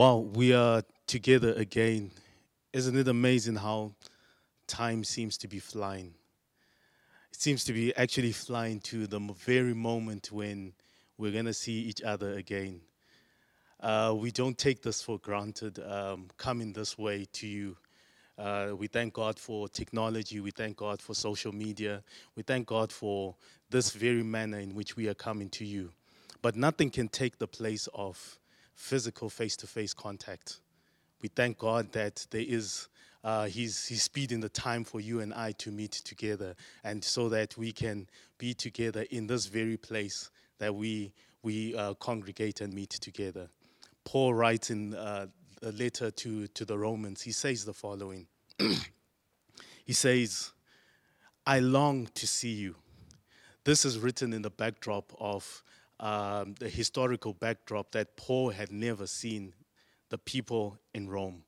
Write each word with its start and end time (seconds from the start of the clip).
Wow, 0.00 0.30
we 0.32 0.54
are 0.54 0.82
together 1.06 1.52
again. 1.52 2.10
Isn't 2.72 2.96
it 2.96 3.06
amazing 3.06 3.56
how 3.56 3.92
time 4.66 5.04
seems 5.04 5.36
to 5.36 5.46
be 5.46 5.58
flying? 5.58 6.14
It 7.30 7.38
seems 7.38 7.64
to 7.64 7.74
be 7.74 7.94
actually 7.94 8.32
flying 8.32 8.80
to 8.80 9.06
the 9.06 9.20
very 9.44 9.74
moment 9.74 10.32
when 10.32 10.72
we're 11.18 11.32
going 11.32 11.44
to 11.44 11.52
see 11.52 11.80
each 11.82 12.00
other 12.00 12.32
again. 12.32 12.80
Uh, 13.78 14.14
we 14.16 14.30
don't 14.30 14.56
take 14.56 14.80
this 14.80 15.02
for 15.02 15.18
granted, 15.18 15.78
um, 15.80 16.28
coming 16.38 16.72
this 16.72 16.96
way 16.96 17.26
to 17.34 17.46
you. 17.46 17.76
Uh, 18.38 18.68
we 18.74 18.86
thank 18.86 19.12
God 19.12 19.38
for 19.38 19.68
technology. 19.68 20.40
We 20.40 20.50
thank 20.50 20.78
God 20.78 21.02
for 21.02 21.12
social 21.12 21.52
media. 21.52 22.02
We 22.36 22.42
thank 22.42 22.66
God 22.66 22.90
for 22.90 23.34
this 23.68 23.90
very 23.90 24.22
manner 24.22 24.60
in 24.60 24.74
which 24.74 24.96
we 24.96 25.08
are 25.08 25.14
coming 25.14 25.50
to 25.50 25.66
you. 25.66 25.90
But 26.40 26.56
nothing 26.56 26.88
can 26.88 27.08
take 27.08 27.38
the 27.38 27.46
place 27.46 27.86
of 27.92 28.39
physical 28.80 29.28
face 29.28 29.56
to 29.56 29.66
face 29.66 29.94
contact. 29.94 30.60
We 31.22 31.28
thank 31.28 31.58
God 31.58 31.92
that 31.92 32.26
there 32.30 32.44
is, 32.46 32.88
uh, 33.22 33.46
he's, 33.46 33.86
he's 33.86 34.02
speeding 34.02 34.40
the 34.40 34.48
time 34.48 34.84
for 34.84 35.00
you 35.00 35.20
and 35.20 35.34
I 35.34 35.52
to 35.52 35.70
meet 35.70 35.92
together, 35.92 36.56
and 36.82 37.04
so 37.04 37.28
that 37.28 37.56
we 37.56 37.72
can 37.72 38.08
be 38.38 38.54
together 38.54 39.04
in 39.10 39.26
this 39.26 39.46
very 39.46 39.76
place 39.76 40.30
that 40.58 40.74
we, 40.74 41.12
we 41.42 41.74
uh, 41.76 41.94
congregate 41.94 42.60
and 42.60 42.72
meet 42.72 42.90
together. 42.90 43.48
Paul 44.04 44.34
writes 44.34 44.70
in 44.70 44.94
uh, 44.94 45.26
a 45.62 45.72
letter 45.72 46.10
to, 46.10 46.46
to 46.48 46.64
the 46.64 46.78
Romans, 46.78 47.22
he 47.22 47.32
says 47.32 47.64
the 47.64 47.74
following 47.74 48.26
He 49.90 49.92
says, 49.92 50.52
I 51.44 51.58
long 51.58 52.06
to 52.14 52.26
see 52.26 52.52
you. 52.52 52.76
This 53.64 53.84
is 53.84 53.98
written 53.98 54.32
in 54.32 54.42
the 54.42 54.50
backdrop 54.50 55.12
of 55.18 55.64
um, 56.00 56.54
the 56.58 56.68
historical 56.68 57.34
backdrop 57.34 57.92
that 57.92 58.16
Paul 58.16 58.50
had 58.50 58.72
never 58.72 59.06
seen 59.06 59.52
the 60.08 60.18
people 60.18 60.78
in 60.94 61.08
Rome. 61.08 61.44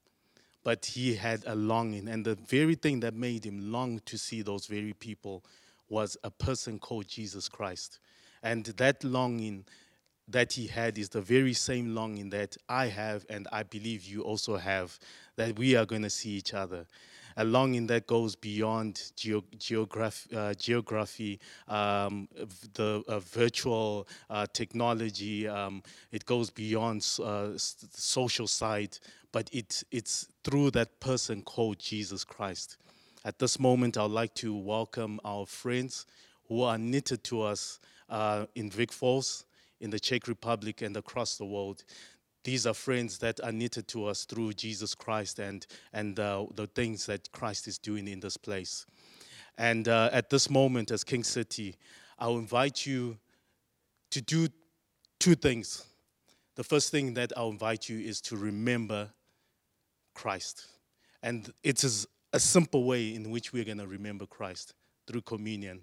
But 0.62 0.86
he 0.86 1.16
had 1.16 1.42
a 1.46 1.56
longing, 1.56 2.06
and 2.06 2.24
the 2.24 2.36
very 2.36 2.76
thing 2.76 3.00
that 3.00 3.14
made 3.14 3.44
him 3.44 3.72
long 3.72 4.00
to 4.06 4.16
see 4.16 4.42
those 4.42 4.66
very 4.66 4.92
people 4.92 5.42
was 5.88 6.16
a 6.22 6.30
person 6.30 6.78
called 6.78 7.08
Jesus 7.08 7.48
Christ. 7.48 7.98
And 8.42 8.64
that 8.64 9.02
longing 9.02 9.64
that 10.28 10.52
he 10.52 10.68
had 10.68 10.98
is 10.98 11.08
the 11.08 11.20
very 11.20 11.52
same 11.52 11.94
longing 11.94 12.30
that 12.30 12.56
I 12.68 12.86
have, 12.86 13.26
and 13.28 13.48
I 13.50 13.64
believe 13.64 14.04
you 14.04 14.22
also 14.22 14.56
have, 14.56 14.98
that 15.36 15.58
we 15.58 15.74
are 15.74 15.84
going 15.84 16.02
to 16.02 16.10
see 16.10 16.30
each 16.30 16.54
other. 16.54 16.86
A 17.36 17.44
longing 17.44 17.86
that 17.88 18.06
goes 18.06 18.36
beyond 18.36 19.12
geo- 19.16 19.44
geograph- 19.58 20.32
uh, 20.34 20.54
geography, 20.54 21.40
um, 21.68 22.28
the 22.74 23.02
uh, 23.08 23.20
virtual 23.20 24.06
uh, 24.30 24.46
technology. 24.52 25.48
Um, 25.48 25.82
it 26.10 26.26
goes 26.26 26.50
beyond 26.50 27.06
uh, 27.22 27.50
social 27.56 28.46
side, 28.46 28.98
but 29.32 29.48
it, 29.52 29.82
it's 29.90 30.28
through 30.44 30.72
that 30.72 31.00
person 31.00 31.42
called 31.42 31.78
Jesus 31.78 32.24
Christ. 32.24 32.76
At 33.24 33.38
this 33.38 33.58
moment, 33.58 33.96
I'd 33.96 34.10
like 34.10 34.34
to 34.34 34.54
welcome 34.54 35.20
our 35.24 35.46
friends 35.46 36.06
who 36.48 36.62
are 36.62 36.76
knitted 36.76 37.22
to 37.24 37.42
us 37.42 37.78
uh, 38.10 38.46
in 38.54 38.68
Vic 38.70 38.92
Falls, 38.92 39.44
in 39.80 39.90
the 39.90 39.98
Czech 39.98 40.28
Republic, 40.28 40.82
and 40.82 40.96
across 40.96 41.38
the 41.38 41.44
world. 41.44 41.84
These 42.44 42.66
are 42.66 42.74
friends 42.74 43.18
that 43.18 43.40
are 43.40 43.52
knitted 43.52 43.86
to 43.88 44.06
us 44.06 44.24
through 44.24 44.54
Jesus 44.54 44.94
Christ 44.94 45.38
and, 45.38 45.66
and 45.92 46.18
uh, 46.18 46.46
the 46.54 46.66
things 46.66 47.06
that 47.06 47.30
Christ 47.32 47.68
is 47.68 47.78
doing 47.78 48.08
in 48.08 48.20
this 48.20 48.36
place. 48.36 48.86
And 49.58 49.86
uh, 49.86 50.10
at 50.12 50.30
this 50.30 50.50
moment, 50.50 50.90
as 50.90 51.04
King 51.04 51.22
City, 51.22 51.76
I'll 52.18 52.38
invite 52.38 52.84
you 52.86 53.18
to 54.10 54.20
do 54.20 54.48
two 55.20 55.34
things. 55.34 55.84
The 56.56 56.64
first 56.64 56.90
thing 56.90 57.14
that 57.14 57.32
I'll 57.36 57.50
invite 57.50 57.88
you 57.88 57.98
is 58.00 58.20
to 58.22 58.36
remember 58.36 59.10
Christ. 60.14 60.66
And 61.22 61.52
it 61.62 61.84
is 61.84 62.06
a 62.32 62.40
simple 62.40 62.84
way 62.84 63.14
in 63.14 63.30
which 63.30 63.52
we're 63.52 63.64
going 63.64 63.78
to 63.78 63.86
remember 63.86 64.26
Christ 64.26 64.74
through 65.06 65.22
communion. 65.22 65.82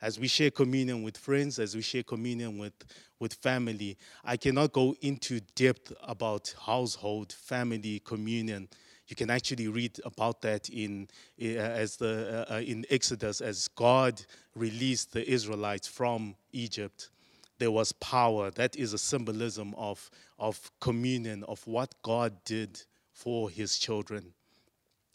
As 0.00 0.18
we 0.18 0.28
share 0.28 0.50
communion 0.50 1.02
with 1.02 1.16
friends, 1.16 1.58
as 1.58 1.74
we 1.74 1.82
share 1.82 2.02
communion 2.02 2.58
with, 2.58 2.72
with 3.18 3.34
family, 3.34 3.96
I 4.24 4.36
cannot 4.36 4.72
go 4.72 4.94
into 5.00 5.40
depth 5.54 5.92
about 6.02 6.54
household, 6.64 7.32
family, 7.32 8.00
communion. 8.04 8.68
You 9.08 9.16
can 9.16 9.30
actually 9.30 9.68
read 9.68 9.98
about 10.04 10.42
that 10.42 10.68
in, 10.68 11.08
uh, 11.42 11.46
as 11.46 11.96
the, 11.96 12.46
uh, 12.48 12.60
in 12.60 12.84
Exodus 12.90 13.40
as 13.40 13.68
God 13.68 14.22
released 14.54 15.12
the 15.12 15.28
Israelites 15.28 15.88
from 15.88 16.36
Egypt 16.52 17.10
there 17.58 17.70
was 17.70 17.92
power. 17.92 18.50
That 18.50 18.76
is 18.76 18.92
a 18.92 18.98
symbolism 18.98 19.74
of, 19.76 20.10
of 20.38 20.70
communion, 20.80 21.44
of 21.44 21.64
what 21.66 21.94
God 22.02 22.44
did 22.44 22.80
for 23.12 23.50
his 23.50 23.78
children. 23.78 24.32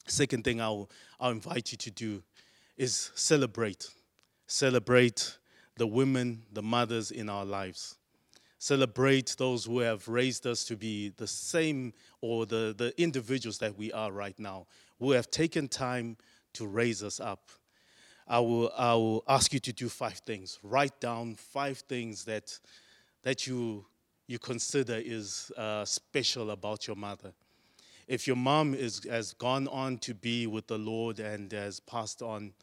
Second 0.08 0.44
thing 0.44 0.62
I'll, 0.62 0.90
I'll 1.20 1.32
invite 1.32 1.72
you 1.72 1.78
to 1.78 1.92
do 1.92 2.24
is 2.78 3.12
celebrate. 3.16 3.88
Celebrate 4.54 5.40
the 5.78 5.88
women, 5.88 6.44
the 6.54 6.62
mothers 6.62 7.10
in 7.10 7.28
our 7.28 7.44
lives. 7.44 7.98
Celebrate 8.60 9.36
those 9.40 9.66
who 9.66 9.80
have 9.80 10.08
raised 10.08 10.46
us 10.46 10.64
to 10.66 10.78
be 10.78 11.10
the 11.18 11.26
same 11.26 11.92
or 12.22 12.46
the, 12.46 12.76
the 12.78 12.94
individuals 13.02 13.58
that 13.58 13.76
we 13.76 13.92
are 13.94 14.12
right 14.12 14.38
now, 14.38 14.68
who 15.00 15.10
have 15.10 15.32
taken 15.32 15.68
time 15.68 16.18
to 16.54 16.68
raise 16.68 17.02
us 17.02 17.20
up. 17.20 17.50
I 18.28 18.38
will, 18.42 18.72
I 18.78 18.94
will 18.94 19.24
ask 19.28 19.54
you 19.54 19.60
to 19.60 19.74
do 19.74 19.90
five 19.90 20.20
things. 20.20 20.60
Write 20.62 21.00
down 21.00 21.34
five 21.34 21.80
things 21.80 22.24
that, 22.26 22.60
that 23.24 23.48
you, 23.48 23.88
you 24.28 24.38
consider 24.38 25.02
is 25.04 25.52
uh, 25.58 25.84
special 25.84 26.52
about 26.52 26.86
your 26.86 26.96
mother. 26.96 27.34
If 28.08 28.28
your 28.28 28.36
mom 28.36 28.76
is, 28.76 29.04
has 29.10 29.34
gone 29.34 29.68
on 29.70 29.98
to 29.98 30.14
be 30.14 30.46
with 30.46 30.68
the 30.68 30.78
Lord 30.78 31.20
and 31.20 31.52
has 31.54 31.80
passed 31.80 32.22
on, 32.22 32.54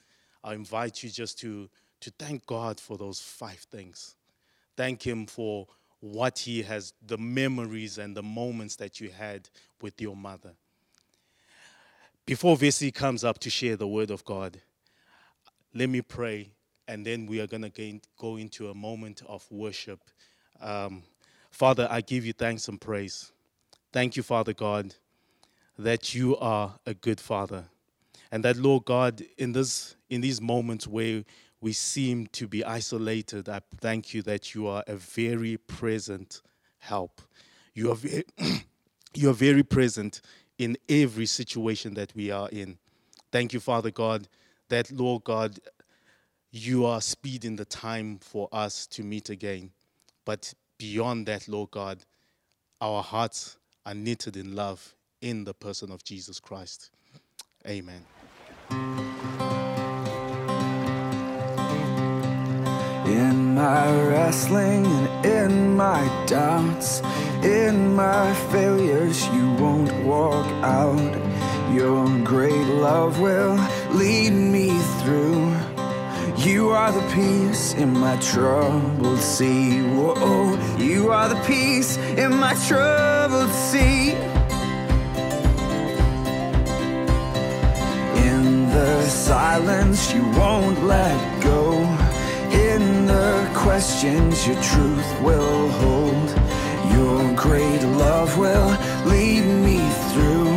I 0.42 0.54
invite 0.54 1.02
you 1.02 1.10
just 1.10 1.38
to, 1.40 1.68
to 2.00 2.10
thank 2.18 2.46
God 2.46 2.80
for 2.80 2.96
those 2.96 3.20
five 3.20 3.58
things. 3.70 4.16
Thank 4.76 5.06
Him 5.06 5.26
for 5.26 5.66
what 6.00 6.38
He 6.38 6.62
has, 6.62 6.94
the 7.06 7.18
memories 7.18 7.98
and 7.98 8.16
the 8.16 8.22
moments 8.22 8.76
that 8.76 9.00
you 9.00 9.10
had 9.10 9.48
with 9.80 10.00
your 10.00 10.16
mother. 10.16 10.52
Before 12.26 12.56
Vesey 12.56 12.90
comes 12.90 13.24
up 13.24 13.38
to 13.40 13.50
share 13.50 13.76
the 13.76 13.88
Word 13.88 14.10
of 14.10 14.24
God, 14.24 14.60
let 15.74 15.88
me 15.88 16.00
pray, 16.00 16.50
and 16.88 17.06
then 17.06 17.26
we 17.26 17.40
are 17.40 17.46
going 17.46 17.70
to 17.70 18.00
go 18.18 18.36
into 18.36 18.70
a 18.70 18.74
moment 18.74 19.22
of 19.26 19.46
worship. 19.50 20.00
Um, 20.60 21.02
Father, 21.50 21.86
I 21.90 22.00
give 22.00 22.24
you 22.24 22.32
thanks 22.32 22.68
and 22.68 22.80
praise. 22.80 23.32
Thank 23.92 24.16
you, 24.16 24.22
Father 24.22 24.52
God, 24.52 24.94
that 25.78 26.14
you 26.14 26.36
are 26.38 26.78
a 26.86 26.94
good 26.94 27.20
Father, 27.20 27.64
and 28.32 28.44
that 28.44 28.56
Lord 28.56 28.84
God, 28.84 29.22
in 29.38 29.52
this 29.52 29.96
in 30.10 30.20
these 30.20 30.40
moments 30.40 30.86
where 30.86 31.24
we 31.60 31.72
seem 31.72 32.26
to 32.28 32.48
be 32.48 32.64
isolated, 32.64 33.48
I 33.48 33.60
thank 33.80 34.12
you 34.12 34.22
that 34.22 34.54
you 34.54 34.66
are 34.66 34.84
a 34.86 34.96
very 34.96 35.56
present 35.56 36.42
help. 36.78 37.22
You 37.74 37.92
are 37.92 37.94
very, 37.94 38.24
you 39.14 39.30
are 39.30 39.34
very 39.34 39.62
present 39.62 40.20
in 40.58 40.76
every 40.88 41.26
situation 41.26 41.94
that 41.94 42.14
we 42.14 42.30
are 42.30 42.48
in. 42.50 42.78
Thank 43.32 43.52
you, 43.52 43.60
Father 43.60 43.90
God, 43.90 44.28
that, 44.68 44.90
Lord 44.90 45.24
God, 45.24 45.58
you 46.50 46.84
are 46.84 47.00
speeding 47.00 47.56
the 47.56 47.64
time 47.64 48.18
for 48.20 48.48
us 48.52 48.86
to 48.88 49.02
meet 49.02 49.30
again. 49.30 49.70
But 50.24 50.52
beyond 50.78 51.26
that, 51.26 51.46
Lord 51.46 51.70
God, 51.70 52.04
our 52.80 53.02
hearts 53.02 53.56
are 53.86 53.94
knitted 53.94 54.36
in 54.36 54.54
love 54.54 54.94
in 55.20 55.44
the 55.44 55.54
person 55.54 55.92
of 55.92 56.02
Jesus 56.02 56.40
Christ. 56.40 56.90
Amen. 57.66 58.04
In 63.10 63.54
my 63.56 63.90
wrestling 64.08 64.86
and 65.24 65.50
in 65.50 65.76
my 65.76 66.08
doubts, 66.26 67.02
in 67.42 67.92
my 67.94 68.32
failures, 68.52 69.26
you 69.34 69.50
won't 69.54 69.92
walk 70.04 70.46
out. 70.62 71.12
Your 71.74 72.06
great 72.20 72.66
love 72.86 73.18
will 73.18 73.58
lead 73.90 74.30
me 74.30 74.78
through. 75.00 75.56
You 76.36 76.70
are 76.70 76.92
the 76.92 77.06
peace 77.12 77.74
in 77.74 77.92
my 77.98 78.16
troubled 78.20 79.18
sea. 79.18 79.82
Whoa, 79.82 80.56
you 80.78 81.10
are 81.10 81.28
the 81.28 81.42
peace 81.46 81.96
in 81.96 82.32
my 82.32 82.54
troubled 82.68 83.50
sea. 83.50 84.12
In 88.28 88.70
the 88.70 89.02
silence, 89.08 90.14
you 90.14 90.22
won't 90.38 90.84
let 90.84 91.42
go. 91.42 91.99
In 92.52 93.06
the 93.06 93.50
questions, 93.54 94.46
your 94.46 94.60
truth 94.62 95.20
will 95.20 95.68
hold. 95.82 96.28
Your 96.92 97.34
great 97.36 97.82
love 97.82 98.36
will 98.38 98.70
lead 99.06 99.44
me 99.66 99.78
through. 100.10 100.50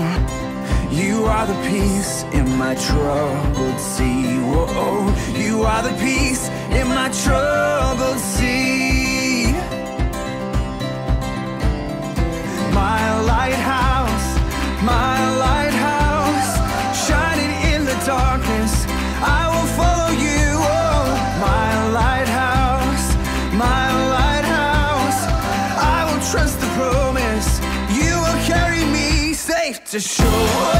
You 0.91 1.25
are 1.25 1.45
the 1.45 1.59
peace 1.69 2.23
in 2.33 2.47
my 2.57 2.75
troubled 2.75 3.79
sea. 3.79 4.37
Whoa, 4.51 5.13
you 5.35 5.63
are 5.63 5.83
the 5.83 5.95
peace 5.99 6.49
in 6.79 6.87
my 6.87 7.09
troubled 7.23 8.19
sea. 8.19 9.13
my 12.73 13.21
lighthouse, 13.21 14.27
my 14.81 15.12
to 29.93 29.99
shore. 29.99 30.72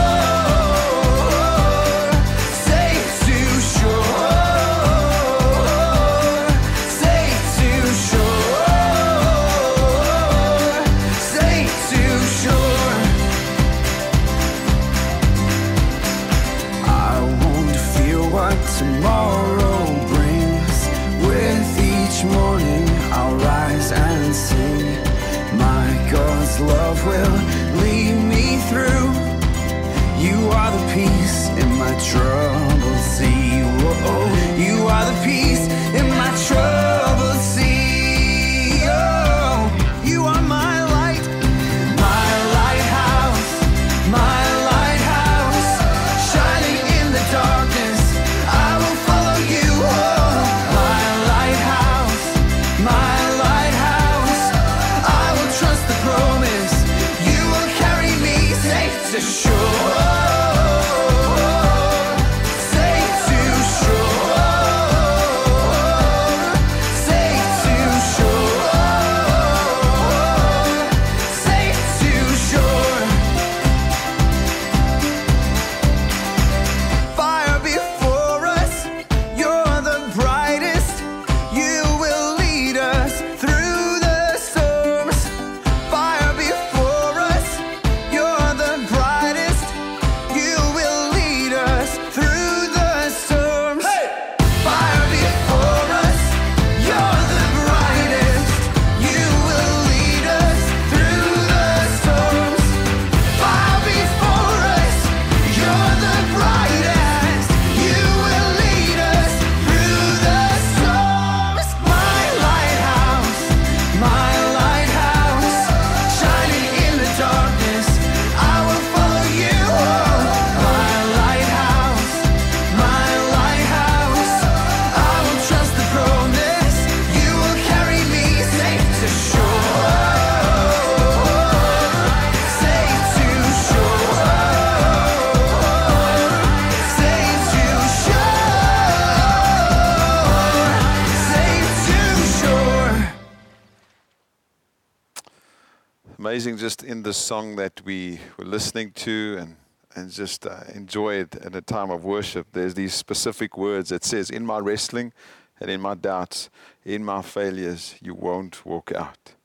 Amazing, 146.34 146.58
just 146.58 146.84
in 146.84 147.04
the 147.04 147.14
song 147.14 147.58
that 147.58 147.80
we 147.86 148.20
were 148.38 148.46
listening 148.46 148.92
to 148.94 149.38
and 149.40 149.56
and 149.94 150.10
just 150.10 150.48
uh, 150.48 150.62
enjoy 150.74 151.14
it 151.14 151.36
at 151.36 151.56
a 151.56 151.62
time 151.62 151.92
of 151.92 152.04
worship. 152.04 152.48
There's 152.54 152.74
these 152.74 152.96
specific 152.96 153.56
words 153.56 153.90
that 153.90 154.04
says, 154.04 154.32
"In 154.32 154.44
my 154.44 154.58
wrestling 154.58 155.14
and 155.60 155.70
in 155.70 155.80
my 155.80 155.94
doubts, 155.94 156.50
in 156.84 157.06
my 157.06 157.22
failures, 157.22 157.94
you 158.02 158.16
won't 158.16 158.66
walk 158.66 158.92
out." 158.96 159.36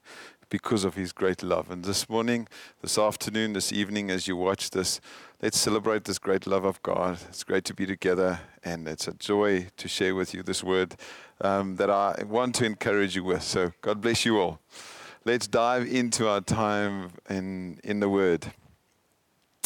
Because 0.49 0.83
of 0.87 0.95
his 0.95 1.13
great 1.13 1.43
love. 1.43 1.71
And 1.71 1.85
this 1.85 2.09
morning, 2.09 2.49
this 2.81 2.97
afternoon, 2.97 3.53
this 3.53 3.71
evening, 3.71 4.11
as 4.11 4.27
you 4.27 4.37
watch 4.37 4.71
this, 4.71 4.99
let's 5.43 5.59
celebrate 5.59 6.05
this 6.05 6.19
great 6.19 6.47
love 6.47 6.65
of 6.65 6.83
God. 6.83 7.19
It's 7.29 7.45
great 7.45 7.65
to 7.65 7.75
be 7.75 7.85
together, 7.85 8.41
and 8.65 8.89
it's 8.89 9.07
a 9.07 9.13
joy 9.13 9.67
to 9.77 9.89
share 9.89 10.15
with 10.15 10.33
you 10.33 10.43
this 10.43 10.65
word 10.65 10.97
um, 11.43 11.77
that 11.77 11.91
I 11.91 12.25
want 12.25 12.55
to 12.55 12.65
encourage 12.65 13.15
you 13.15 13.25
with. 13.25 13.43
So, 13.43 13.73
God 13.83 14.01
bless 14.01 14.25
you 14.25 14.39
all. 14.41 14.61
Let's 15.29 15.47
dive 15.47 15.87
into 15.87 16.27
our 16.27 16.41
time 16.41 17.11
in, 17.29 17.79
in 17.85 18.01
the 18.01 18.09
Word. 18.09 18.51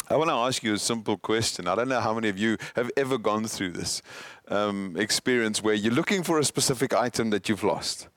I 0.09 0.17
want 0.17 0.29
to 0.29 0.33
ask 0.33 0.61
you 0.61 0.73
a 0.73 0.77
simple 0.77 1.15
question. 1.15 1.69
I 1.69 1.75
don't 1.75 1.87
know 1.87 2.01
how 2.01 2.13
many 2.13 2.27
of 2.27 2.37
you 2.37 2.57
have 2.75 2.91
ever 2.97 3.17
gone 3.17 3.45
through 3.45 3.71
this 3.71 4.01
um, 4.49 4.97
experience 4.99 5.63
where 5.63 5.73
you're 5.73 5.93
looking 5.93 6.21
for 6.21 6.37
a 6.37 6.43
specific 6.43 6.93
item 6.93 7.29
that 7.29 7.47
you've 7.47 7.63
lost. 7.63 8.09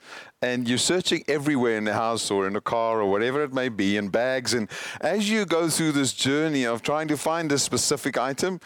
And 0.43 0.69
you're 0.69 0.76
searching 0.76 1.23
everywhere 1.29 1.79
in 1.79 1.85
the 1.85 1.93
house 1.93 2.33
or 2.33 2.49
in 2.49 2.57
a 2.57 2.61
car 2.61 3.00
or 3.00 3.09
whatever 3.09 3.45
it 3.45 3.55
may 3.55 3.69
be, 3.69 3.97
in 3.97 4.09
bags. 4.09 4.53
And 4.53 4.69
as 5.00 5.31
you 5.31 5.47
go 5.47 5.69
through 5.69 5.93
this 5.93 6.15
journey 6.15 6.67
of 6.67 6.83
trying 6.83 7.07
to 7.07 7.17
find 7.17 7.53
a 7.53 7.61
specific 7.61 8.19
item, 8.19 8.59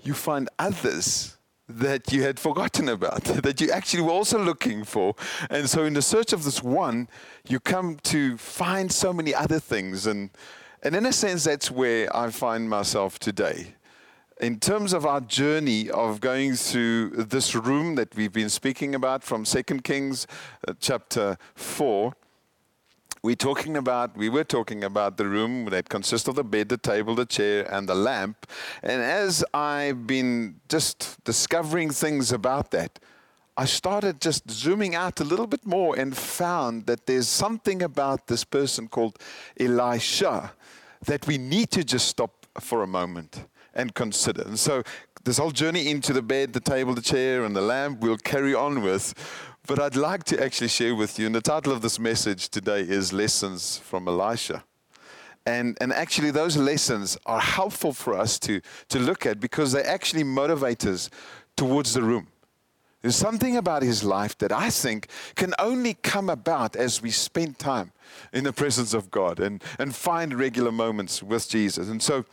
you 0.00 0.14
find 0.14 0.48
others 0.60 1.38
that 1.78 2.12
you 2.12 2.22
had 2.22 2.38
forgotten 2.38 2.88
about, 2.88 3.24
that 3.42 3.60
you 3.60 3.70
actually 3.70 4.02
were 4.02 4.12
also 4.12 4.38
looking 4.38 4.84
for. 4.84 5.14
And 5.50 5.68
so, 5.68 5.84
in 5.84 5.94
the 5.94 6.02
search 6.02 6.32
of 6.32 6.44
this 6.44 6.62
one, 6.62 7.08
you 7.48 7.60
come 7.60 7.98
to 8.04 8.36
find 8.36 8.90
so 8.90 9.12
many 9.12 9.34
other 9.34 9.58
things. 9.58 10.06
And, 10.06 10.30
and 10.82 10.94
in 10.94 11.06
a 11.06 11.12
sense, 11.12 11.44
that's 11.44 11.70
where 11.70 12.14
I 12.14 12.30
find 12.30 12.68
myself 12.68 13.18
today. 13.18 13.74
In 14.40 14.58
terms 14.58 14.92
of 14.92 15.06
our 15.06 15.20
journey 15.20 15.88
of 15.90 16.20
going 16.20 16.54
through 16.54 17.10
this 17.10 17.54
room 17.54 17.94
that 17.94 18.14
we've 18.16 18.32
been 18.32 18.48
speaking 18.48 18.94
about 18.94 19.22
from 19.22 19.44
2 19.44 19.62
Kings 19.62 20.26
uh, 20.66 20.74
chapter 20.80 21.38
4, 21.54 22.12
we're 23.22 23.36
talking 23.36 23.76
about 23.76 24.16
we 24.16 24.28
were 24.28 24.44
talking 24.44 24.82
about 24.84 25.16
the 25.16 25.26
room 25.26 25.66
that 25.66 25.88
consists 25.88 26.28
of 26.28 26.34
the 26.34 26.44
bed 26.44 26.68
the 26.68 26.76
table 26.76 27.14
the 27.14 27.26
chair 27.26 27.72
and 27.72 27.88
the 27.88 27.94
lamp. 27.94 28.46
And 28.82 29.00
as 29.02 29.44
i've 29.54 30.06
been 30.06 30.60
just 30.68 31.22
discovering 31.24 31.90
things 31.90 32.32
about 32.32 32.70
that 32.72 32.98
i 33.56 33.64
started 33.64 34.20
just 34.20 34.50
zooming 34.50 34.94
out 34.94 35.20
a 35.20 35.24
little 35.24 35.46
bit 35.46 35.64
more 35.64 35.98
and 35.98 36.16
found 36.16 36.86
that 36.86 37.06
there's 37.06 37.28
something 37.28 37.82
about 37.82 38.26
this 38.26 38.44
person 38.44 38.88
called 38.88 39.18
elisha 39.58 40.52
that 41.04 41.26
we 41.26 41.38
need 41.38 41.70
to 41.70 41.84
just 41.84 42.08
stop 42.08 42.46
for 42.60 42.82
a 42.82 42.86
moment 42.86 43.44
and 43.74 43.94
consider. 43.94 44.42
And 44.42 44.58
so 44.58 44.82
this 45.24 45.38
whole 45.38 45.50
journey 45.50 45.88
into 45.88 46.12
the 46.12 46.22
bed 46.22 46.52
the 46.52 46.60
table 46.60 46.94
the 46.94 47.02
chair 47.02 47.44
and 47.44 47.54
the 47.54 47.60
lamp 47.60 48.00
we'll 48.00 48.18
carry 48.18 48.54
on 48.54 48.82
with 48.82 49.14
but 49.66 49.78
I'd 49.78 49.96
like 49.96 50.24
to 50.24 50.42
actually 50.42 50.68
share 50.68 50.94
with 50.94 51.18
you, 51.18 51.26
and 51.26 51.34
the 51.34 51.40
title 51.40 51.72
of 51.72 51.82
this 51.82 51.98
message 51.98 52.48
today 52.48 52.80
is 52.80 53.12
Lessons 53.12 53.78
from 53.78 54.08
Elisha. 54.08 54.64
And, 55.46 55.76
and 55.80 55.92
actually, 55.92 56.30
those 56.30 56.56
lessons 56.56 57.16
are 57.26 57.40
helpful 57.40 57.92
for 57.92 58.14
us 58.14 58.38
to, 58.40 58.60
to 58.88 58.98
look 58.98 59.26
at 59.26 59.40
because 59.40 59.72
they 59.72 59.82
actually 59.82 60.24
motivate 60.24 60.84
us 60.86 61.10
towards 61.56 61.94
the 61.94 62.02
room. 62.02 62.28
There's 63.02 63.16
something 63.16 63.56
about 63.56 63.82
his 63.82 64.04
life 64.04 64.38
that 64.38 64.52
I 64.52 64.70
think 64.70 65.08
can 65.34 65.54
only 65.58 65.94
come 65.94 66.30
about 66.30 66.76
as 66.76 67.02
we 67.02 67.10
spend 67.10 67.58
time 67.58 67.90
in 68.32 68.44
the 68.44 68.52
presence 68.52 68.94
of 68.94 69.10
God 69.10 69.40
and, 69.40 69.62
and 69.78 69.94
find 69.94 70.34
regular 70.34 70.70
moments 70.70 71.22
with 71.22 71.48
Jesus. 71.48 71.88
And 71.88 72.00
so, 72.00 72.24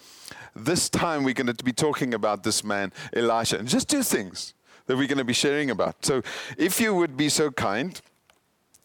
this 0.56 0.90
time 0.90 1.24
we're 1.24 1.34
going 1.34 1.54
to 1.54 1.64
be 1.64 1.74
talking 1.74 2.14
about 2.14 2.44
this 2.44 2.64
man, 2.64 2.92
Elisha, 3.14 3.58
and 3.58 3.68
just 3.68 3.90
two 3.90 4.04
things 4.04 4.54
that 4.90 4.98
we're 4.98 5.08
going 5.08 5.20
to 5.20 5.24
be 5.24 5.34
sharing 5.34 5.70
about. 5.70 6.04
So, 6.04 6.24
if 6.58 6.82
you 6.82 6.96
would 6.96 7.16
be 7.16 7.30
so 7.30 7.52
kind, 7.52 8.02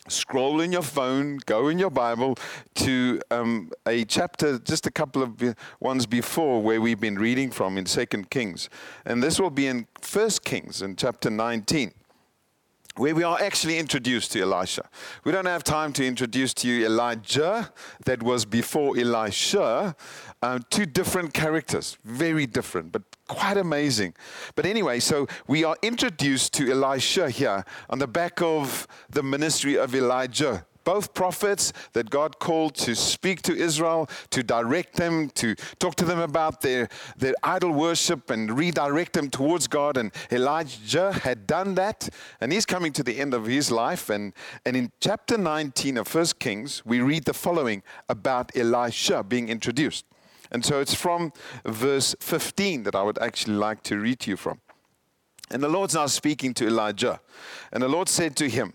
scroll 0.06 0.60
in 0.60 0.70
your 0.70 0.82
phone, 0.82 1.38
go 1.46 1.68
in 1.68 1.78
your 1.78 1.88
Bible 1.88 2.36
to 2.74 3.22
um, 3.30 3.70
a 3.86 4.04
chapter, 4.04 4.58
just 4.58 4.86
a 4.86 4.90
couple 4.90 5.22
of 5.22 5.56
ones 5.80 6.04
before 6.04 6.62
where 6.62 6.78
we've 6.78 7.00
been 7.00 7.18
reading 7.18 7.50
from 7.50 7.78
in 7.78 7.86
Second 7.86 8.28
Kings. 8.28 8.68
And 9.06 9.22
this 9.22 9.40
will 9.40 9.48
be 9.48 9.66
in 9.66 9.86
First 10.02 10.44
Kings 10.44 10.82
in 10.82 10.96
chapter 10.96 11.30
19 11.30 11.92
where 12.96 13.14
we 13.14 13.24
are 13.24 13.40
actually 13.40 13.78
introduced 13.78 14.32
to 14.32 14.40
Elisha. 14.40 14.88
We 15.24 15.32
don't 15.32 15.46
have 15.46 15.64
time 15.64 15.92
to 15.94 16.06
introduce 16.06 16.54
to 16.54 16.68
you 16.68 16.86
Elijah, 16.86 17.72
that 18.04 18.22
was 18.22 18.44
before 18.44 18.96
Elisha. 18.96 19.96
Uh, 20.42 20.58
two 20.70 20.86
different 20.86 21.34
characters, 21.34 21.98
very 22.04 22.46
different, 22.46 22.92
but 22.92 23.02
quite 23.26 23.56
amazing. 23.56 24.14
But 24.54 24.66
anyway, 24.66 25.00
so 25.00 25.26
we 25.48 25.64
are 25.64 25.76
introduced 25.82 26.52
to 26.54 26.70
Elisha 26.70 27.30
here 27.30 27.64
on 27.90 27.98
the 27.98 28.06
back 28.06 28.40
of 28.42 28.86
the 29.10 29.22
ministry 29.22 29.76
of 29.76 29.94
Elijah 29.94 30.66
both 30.84 31.14
prophets 31.14 31.72
that 31.92 32.10
God 32.10 32.38
called 32.38 32.74
to 32.76 32.94
speak 32.94 33.42
to 33.42 33.56
Israel, 33.56 34.08
to 34.30 34.42
direct 34.42 34.96
them, 34.96 35.30
to 35.30 35.54
talk 35.78 35.94
to 35.96 36.04
them 36.04 36.18
about 36.18 36.60
their, 36.60 36.88
their 37.16 37.34
idol 37.42 37.72
worship 37.72 38.30
and 38.30 38.56
redirect 38.56 39.14
them 39.14 39.30
towards 39.30 39.66
God. 39.66 39.96
And 39.96 40.12
Elijah 40.30 41.12
had 41.12 41.46
done 41.46 41.74
that, 41.74 42.08
and 42.40 42.52
he's 42.52 42.66
coming 42.66 42.92
to 42.92 43.02
the 43.02 43.18
end 43.18 43.34
of 43.34 43.46
his 43.46 43.70
life. 43.70 44.10
And, 44.10 44.32
and 44.64 44.76
in 44.76 44.92
chapter 45.00 45.36
19 45.36 45.96
of 45.98 46.14
1 46.14 46.26
Kings, 46.38 46.84
we 46.84 47.00
read 47.00 47.24
the 47.24 47.34
following 47.34 47.82
about 48.08 48.56
Elisha 48.56 49.22
being 49.24 49.48
introduced. 49.48 50.04
And 50.50 50.64
so 50.64 50.80
it's 50.80 50.94
from 50.94 51.32
verse 51.64 52.14
15 52.20 52.84
that 52.84 52.94
I 52.94 53.02
would 53.02 53.18
actually 53.18 53.56
like 53.56 53.82
to 53.84 53.98
read 53.98 54.20
to 54.20 54.30
you 54.30 54.36
from. 54.36 54.60
And 55.50 55.62
the 55.62 55.68
Lord's 55.68 55.94
now 55.94 56.06
speaking 56.06 56.54
to 56.54 56.66
Elijah. 56.66 57.20
And 57.72 57.82
the 57.82 57.88
Lord 57.88 58.08
said 58.08 58.36
to 58.36 58.48
him, 58.48 58.74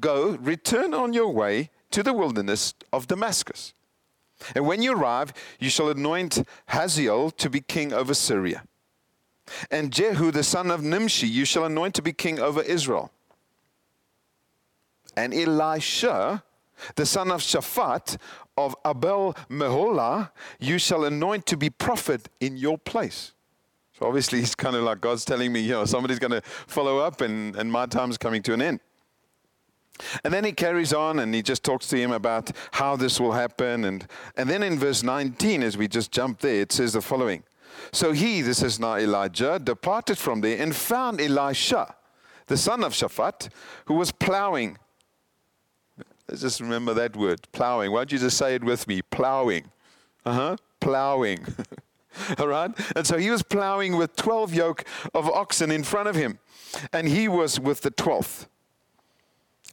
Go, 0.00 0.36
return 0.40 0.94
on 0.94 1.12
your 1.12 1.28
way 1.30 1.70
to 1.90 2.02
the 2.02 2.12
wilderness 2.12 2.74
of 2.92 3.06
Damascus. 3.06 3.74
And 4.54 4.66
when 4.66 4.82
you 4.82 4.92
arrive, 4.92 5.32
you 5.60 5.70
shall 5.70 5.88
anoint 5.88 6.42
Hazael 6.68 7.30
to 7.32 7.50
be 7.50 7.60
king 7.60 7.92
over 7.92 8.14
Syria. 8.14 8.64
And 9.70 9.92
Jehu, 9.92 10.30
the 10.30 10.42
son 10.42 10.70
of 10.70 10.82
Nimshi, 10.82 11.28
you 11.28 11.44
shall 11.44 11.64
anoint 11.64 11.94
to 11.94 12.02
be 12.02 12.12
king 12.12 12.40
over 12.40 12.62
Israel. 12.62 13.10
And 15.16 15.32
Elisha, 15.32 16.42
the 16.96 17.06
son 17.06 17.30
of 17.30 17.40
Shaphat 17.40 18.16
of 18.56 18.74
Abel 18.84 19.36
Meholah, 19.48 20.30
you 20.58 20.78
shall 20.78 21.04
anoint 21.04 21.46
to 21.46 21.56
be 21.56 21.70
prophet 21.70 22.28
in 22.40 22.56
your 22.56 22.78
place. 22.78 23.32
So 23.98 24.06
obviously, 24.06 24.40
he's 24.40 24.56
kind 24.56 24.74
of 24.74 24.82
like 24.82 25.00
God's 25.00 25.24
telling 25.24 25.52
me, 25.52 25.60
you 25.60 25.70
know, 25.70 25.84
somebody's 25.84 26.18
going 26.18 26.32
to 26.32 26.40
follow 26.40 26.98
up, 26.98 27.20
and, 27.20 27.54
and 27.54 27.70
my 27.70 27.86
time's 27.86 28.18
coming 28.18 28.42
to 28.42 28.52
an 28.52 28.60
end. 28.60 28.80
And 30.24 30.34
then 30.34 30.44
he 30.44 30.52
carries 30.52 30.92
on 30.92 31.20
and 31.20 31.34
he 31.34 31.42
just 31.42 31.62
talks 31.62 31.86
to 31.88 31.96
him 31.96 32.10
about 32.10 32.50
how 32.72 32.96
this 32.96 33.20
will 33.20 33.32
happen. 33.32 33.84
And, 33.84 34.06
and 34.36 34.48
then 34.50 34.62
in 34.62 34.78
verse 34.78 35.02
19, 35.02 35.62
as 35.62 35.76
we 35.76 35.88
just 35.88 36.10
jump 36.10 36.40
there, 36.40 36.62
it 36.62 36.72
says 36.72 36.94
the 36.94 37.00
following 37.00 37.44
So 37.92 38.12
he, 38.12 38.42
this 38.42 38.62
is 38.62 38.80
now 38.80 38.96
Elijah, 38.96 39.58
departed 39.58 40.18
from 40.18 40.40
there 40.40 40.60
and 40.60 40.74
found 40.74 41.20
Elisha, 41.20 41.94
the 42.46 42.56
son 42.56 42.82
of 42.82 42.92
Shaphat, 42.92 43.48
who 43.86 43.94
was 43.94 44.10
plowing. 44.10 44.78
Let's 46.28 46.40
just 46.40 46.60
remember 46.60 46.94
that 46.94 47.16
word, 47.16 47.46
plowing. 47.52 47.92
Why 47.92 48.00
don't 48.00 48.12
you 48.12 48.18
just 48.18 48.38
say 48.38 48.54
it 48.54 48.64
with 48.64 48.88
me? 48.88 49.02
Plowing. 49.02 49.70
Uh 50.24 50.32
huh. 50.32 50.56
Plowing. 50.80 51.44
All 52.38 52.48
right? 52.48 52.70
And 52.96 53.06
so 53.06 53.18
he 53.18 53.30
was 53.30 53.42
plowing 53.42 53.96
with 53.96 54.16
12 54.16 54.54
yoke 54.54 54.84
of 55.14 55.28
oxen 55.28 55.70
in 55.70 55.82
front 55.82 56.08
of 56.08 56.14
him, 56.14 56.38
and 56.92 57.08
he 57.08 57.28
was 57.28 57.60
with 57.60 57.82
the 57.82 57.90
12th. 57.90 58.46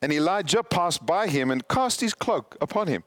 And 0.01 0.11
Elijah 0.11 0.63
passed 0.63 1.05
by 1.05 1.27
him 1.27 1.51
and 1.51 1.67
cast 1.67 2.01
his 2.01 2.13
cloak 2.13 2.57
upon 2.59 2.87
him. 2.87 3.03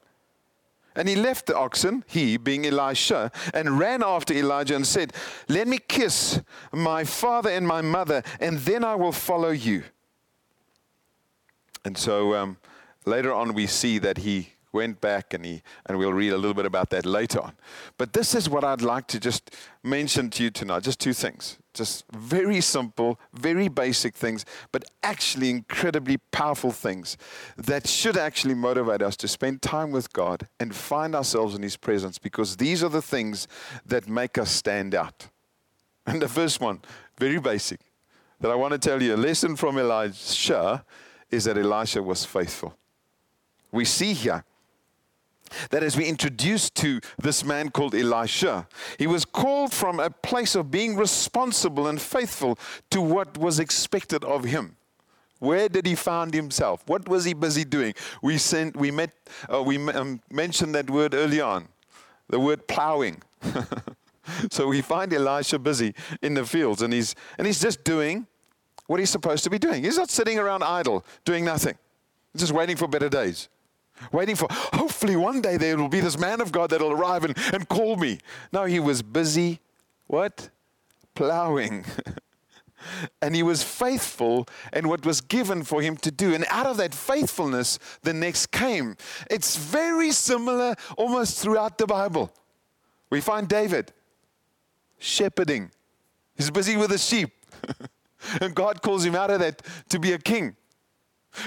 And 0.95 1.09
he 1.09 1.15
left 1.15 1.47
the 1.47 1.57
oxen, 1.57 2.05
he 2.07 2.37
being 2.37 2.65
Elisha, 2.65 3.31
and 3.53 3.77
ran 3.77 4.01
after 4.01 4.33
Elijah 4.33 4.75
and 4.75 4.87
said, 4.87 5.11
Let 5.49 5.67
me 5.67 5.77
kiss 5.77 6.41
my 6.71 7.03
father 7.03 7.49
and 7.49 7.67
my 7.67 7.81
mother, 7.81 8.23
and 8.39 8.59
then 8.59 8.85
I 8.85 8.95
will 8.95 9.11
follow 9.11 9.49
you. 9.49 9.83
And 11.83 11.97
so 11.97 12.33
um, 12.33 12.57
later 13.05 13.33
on, 13.33 13.53
we 13.53 13.67
see 13.67 13.99
that 13.99 14.19
he 14.19 14.54
went 14.75 14.99
back 14.99 15.33
and 15.33 15.45
he 15.45 15.61
and 15.85 15.97
we'll 15.97 16.13
read 16.13 16.33
a 16.33 16.37
little 16.37 16.53
bit 16.53 16.65
about 16.65 16.89
that 16.89 17.05
later 17.05 17.39
on. 17.39 17.53
But 17.97 18.13
this 18.13 18.35
is 18.35 18.49
what 18.49 18.63
i'd 18.63 18.81
like 18.81 19.07
to 19.07 19.19
just 19.19 19.55
mention 19.83 20.29
to 20.31 20.43
you 20.43 20.51
tonight. 20.51 20.83
Just 20.83 20.99
two 20.99 21.13
things. 21.13 21.57
Just 21.73 22.03
very 22.11 22.61
simple 22.61 23.17
very 23.33 23.69
basic 23.69 24.13
things 24.15 24.45
but 24.71 24.83
actually 25.01 25.49
incredibly 25.49 26.17
powerful 26.31 26.71
things 26.71 27.17
that 27.57 27.87
should 27.87 28.17
actually 28.17 28.53
motivate 28.53 29.01
us 29.01 29.15
to 29.17 29.27
spend 29.27 29.61
time 29.61 29.91
with 29.91 30.11
god 30.13 30.47
and 30.59 30.75
find 30.75 31.15
ourselves 31.15 31.55
in 31.55 31.61
his 31.63 31.77
presence 31.77 32.17
because 32.19 32.57
these 32.57 32.83
are 32.83 32.93
the 32.99 33.01
things 33.01 33.47
that 33.85 34.07
make 34.07 34.37
us 34.37 34.51
stand 34.51 34.93
out. 34.93 35.29
And 36.05 36.21
the 36.21 36.29
first 36.29 36.59
one 36.59 36.79
very 37.17 37.39
basic 37.39 37.79
that 38.41 38.51
i 38.51 38.55
want 38.55 38.73
to 38.73 38.77
tell 38.89 39.01
you 39.01 39.15
a 39.15 39.21
lesson 39.29 39.55
from 39.55 39.77
elisha 39.77 40.83
is 41.31 41.45
that 41.45 41.57
elisha 41.57 42.01
was 42.01 42.25
faithful. 42.25 42.71
We 43.71 43.85
see 43.85 44.13
here 44.13 44.43
that 45.69 45.83
as 45.83 45.97
we 45.97 46.05
introduced 46.05 46.75
to 46.75 46.99
this 47.17 47.43
man 47.43 47.69
called 47.69 47.95
Elisha, 47.95 48.67
he 48.97 49.07
was 49.07 49.25
called 49.25 49.73
from 49.73 49.99
a 49.99 50.09
place 50.09 50.55
of 50.55 50.71
being 50.71 50.95
responsible 50.95 51.87
and 51.87 52.01
faithful 52.01 52.57
to 52.89 53.01
what 53.01 53.37
was 53.37 53.59
expected 53.59 54.23
of 54.23 54.43
him. 54.43 54.75
Where 55.39 55.67
did 55.67 55.85
he 55.85 55.95
find 55.95 56.33
himself? 56.33 56.83
What 56.87 57.07
was 57.07 57.25
he 57.25 57.33
busy 57.33 57.65
doing? 57.65 57.93
We 58.21 58.37
sent, 58.37 58.75
we 58.75 58.89
met, 58.89 59.11
uh, 59.51 59.61
we 59.61 59.77
um, 59.89 60.21
mentioned 60.31 60.73
that 60.75 60.89
word 60.89 61.13
early 61.13 61.41
on, 61.41 61.67
the 62.29 62.39
word 62.39 62.67
plowing. 62.67 63.21
so 64.51 64.67
we 64.67 64.81
find 64.81 65.13
Elisha 65.13 65.59
busy 65.59 65.93
in 66.21 66.33
the 66.33 66.45
fields, 66.45 66.81
and 66.81 66.93
he's 66.93 67.15
and 67.37 67.45
he's 67.45 67.59
just 67.59 67.83
doing 67.83 68.25
what 68.87 68.99
he's 68.99 69.09
supposed 69.09 69.43
to 69.43 69.49
be 69.49 69.59
doing. 69.59 69.83
He's 69.83 69.97
not 69.97 70.09
sitting 70.09 70.39
around 70.39 70.63
idle, 70.63 71.05
doing 71.25 71.43
nothing, 71.43 71.77
he's 72.33 72.41
just 72.41 72.53
waiting 72.53 72.77
for 72.77 72.87
better 72.87 73.09
days 73.09 73.49
waiting 74.11 74.35
for, 74.35 74.47
hopefully 74.51 75.15
one 75.15 75.41
day 75.41 75.57
there 75.57 75.77
will 75.77 75.89
be 75.89 75.99
this 75.99 76.17
man 76.17 76.41
of 76.41 76.51
God 76.51 76.69
that'll 76.69 76.91
arrive 76.91 77.23
and, 77.23 77.37
and 77.53 77.67
call 77.69 77.95
me. 77.95 78.19
No, 78.51 78.65
he 78.65 78.79
was 78.79 79.01
busy, 79.01 79.59
what? 80.07 80.49
Plowing. 81.13 81.85
and 83.21 83.35
he 83.35 83.43
was 83.43 83.63
faithful 83.63 84.47
in 84.73 84.87
what 84.87 85.05
was 85.05 85.21
given 85.21 85.63
for 85.63 85.81
him 85.81 85.97
to 85.97 86.11
do. 86.11 86.33
And 86.33 86.45
out 86.49 86.65
of 86.65 86.77
that 86.77 86.93
faithfulness, 86.93 87.79
the 88.03 88.13
next 88.13 88.47
came. 88.47 88.97
It's 89.29 89.55
very 89.55 90.11
similar 90.11 90.75
almost 90.97 91.39
throughout 91.39 91.77
the 91.77 91.87
Bible. 91.87 92.31
We 93.09 93.21
find 93.21 93.47
David 93.47 93.93
shepherding, 94.97 95.71
he's 96.35 96.49
busy 96.49 96.77
with 96.77 96.89
the 96.89 96.97
sheep. 96.97 97.31
and 98.41 98.55
God 98.55 98.81
calls 98.81 99.05
him 99.05 99.15
out 99.15 99.29
of 99.29 99.39
that 99.39 99.61
to 99.89 99.99
be 99.99 100.13
a 100.13 100.17
king. 100.17 100.55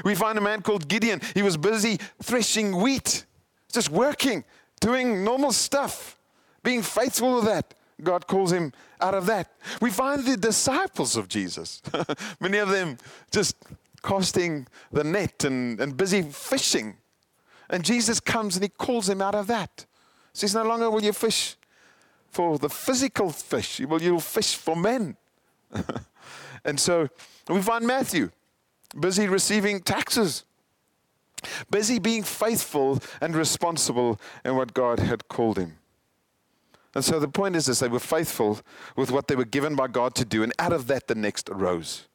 We 0.04 0.14
find 0.14 0.38
a 0.38 0.40
man 0.40 0.62
called 0.62 0.88
Gideon. 0.88 1.20
He 1.34 1.42
was 1.42 1.56
busy 1.56 1.98
threshing 2.22 2.80
wheat, 2.80 3.24
just 3.72 3.90
working, 3.90 4.44
doing 4.80 5.24
normal 5.24 5.52
stuff, 5.52 6.18
being 6.62 6.82
faithful 6.82 7.36
with 7.36 7.44
that. 7.44 7.74
God 8.02 8.26
calls 8.26 8.52
him 8.52 8.72
out 9.00 9.14
of 9.14 9.26
that. 9.26 9.50
We 9.80 9.90
find 9.90 10.24
the 10.24 10.36
disciples 10.36 11.16
of 11.16 11.28
Jesus, 11.28 11.82
many 12.40 12.58
of 12.58 12.68
them 12.68 12.98
just 13.30 13.56
casting 14.02 14.66
the 14.92 15.04
net 15.04 15.44
and, 15.44 15.80
and 15.80 15.96
busy 15.96 16.22
fishing. 16.22 16.96
And 17.70 17.84
Jesus 17.84 18.20
comes 18.20 18.56
and 18.56 18.62
he 18.62 18.68
calls 18.68 19.08
him 19.08 19.20
out 19.20 19.34
of 19.34 19.46
that. 19.48 19.84
Says, 20.32 20.54
No 20.54 20.62
longer 20.62 20.90
will 20.90 21.02
you 21.02 21.12
fish 21.12 21.56
for 22.30 22.58
the 22.58 22.68
physical 22.68 23.30
fish, 23.30 23.80
you 23.80 23.88
will 23.88 24.00
you'll 24.00 24.20
fish 24.20 24.54
for 24.54 24.76
men. 24.76 25.16
and 26.64 26.78
so 26.78 27.08
we 27.48 27.60
find 27.62 27.86
Matthew 27.86 28.30
busy 28.98 29.28
receiving 29.28 29.80
taxes, 29.80 30.44
busy 31.70 31.98
being 31.98 32.22
faithful 32.22 33.00
and 33.20 33.34
responsible 33.34 34.20
in 34.44 34.56
what 34.56 34.74
God 34.74 34.98
had 35.00 35.28
called 35.28 35.58
him. 35.58 35.78
And 36.94 37.04
so 37.04 37.20
the 37.20 37.28
point 37.28 37.54
is 37.54 37.66
this 37.66 37.80
they 37.80 37.88
were 37.88 38.00
faithful 38.00 38.60
with 38.96 39.10
what 39.10 39.28
they 39.28 39.36
were 39.36 39.44
given 39.44 39.76
by 39.76 39.88
God 39.88 40.14
to 40.16 40.24
do, 40.24 40.42
and 40.42 40.52
out 40.58 40.72
of 40.72 40.86
that, 40.88 41.06
the 41.06 41.14
next 41.14 41.48
arose. 41.48 42.06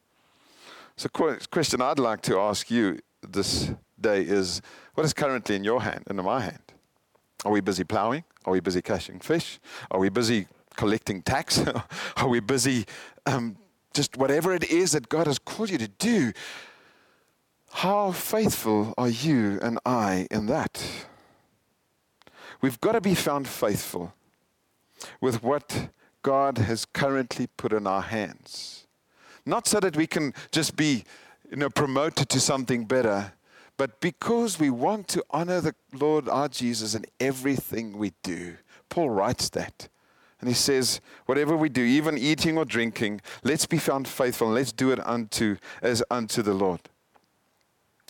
So, 0.95 1.09
question 1.09 1.81
I'd 1.81 1.99
like 1.99 2.21
to 2.23 2.39
ask 2.39 2.69
you 2.69 2.99
this 3.27 3.71
day 3.99 4.21
is 4.21 4.61
what 4.93 5.05
is 5.05 5.13
currently 5.13 5.55
in 5.55 5.63
your 5.63 5.81
hand 5.81 6.03
and 6.07 6.19
in 6.19 6.25
my 6.25 6.41
hand? 6.41 6.59
Are 7.45 7.51
we 7.51 7.61
busy 7.61 7.83
plowing? 7.83 8.23
Are 8.45 8.53
we 8.53 8.59
busy 8.59 8.81
catching 8.81 9.19
fish? 9.19 9.59
Are 9.89 9.99
we 9.99 10.09
busy 10.09 10.47
collecting 10.75 11.21
tax? 11.21 11.63
Are 12.17 12.27
we 12.27 12.39
busy 12.39 12.85
um, 13.25 13.57
just 13.93 14.17
whatever 14.17 14.53
it 14.53 14.63
is 14.63 14.91
that 14.93 15.09
God 15.09 15.27
has 15.27 15.39
called 15.39 15.69
you 15.69 15.77
to 15.77 15.87
do, 15.87 16.33
how 17.71 18.11
faithful 18.11 18.93
are 18.97 19.09
you 19.09 19.59
and 19.61 19.79
I 19.85 20.27
in 20.29 20.45
that? 20.47 20.85
We've 22.61 22.79
got 22.79 22.93
to 22.93 23.01
be 23.01 23.15
found 23.15 23.47
faithful 23.47 24.13
with 25.19 25.43
what 25.43 25.89
God 26.21 26.59
has 26.59 26.85
currently 26.85 27.47
put 27.47 27.73
in 27.73 27.85
our 27.85 28.01
hands. 28.01 28.87
Not 29.45 29.67
so 29.67 29.79
that 29.79 29.97
we 29.97 30.07
can 30.07 30.33
just 30.51 30.75
be 30.75 31.03
you 31.49 31.57
know, 31.57 31.69
promoted 31.69 32.29
to 32.29 32.39
something 32.39 32.85
better, 32.85 33.33
but 33.77 33.99
because 33.99 34.59
we 34.59 34.69
want 34.69 35.07
to 35.09 35.23
honor 35.29 35.59
the 35.59 35.75
Lord 35.91 36.29
our 36.29 36.47
Jesus 36.47 36.95
in 36.95 37.05
everything 37.19 37.97
we 37.97 38.13
do. 38.23 38.55
Paul 38.89 39.09
writes 39.09 39.49
that. 39.49 39.89
And 40.43 40.49
he 40.49 40.55
says, 40.55 40.99
whatever 41.25 41.55
we 41.55 41.69
do, 41.69 41.81
even 41.81 42.17
eating 42.17 42.57
or 42.57 42.65
drinking, 42.65 43.21
let's 43.45 43.65
be 43.65 43.77
found 43.77 44.09
faithful 44.09 44.47
and 44.47 44.55
let's 44.55 44.73
do 44.73 44.91
it 44.91 44.99
unto 45.07 45.55
as 45.81 46.03
unto 46.11 46.41
the 46.41 46.53
Lord. 46.53 46.81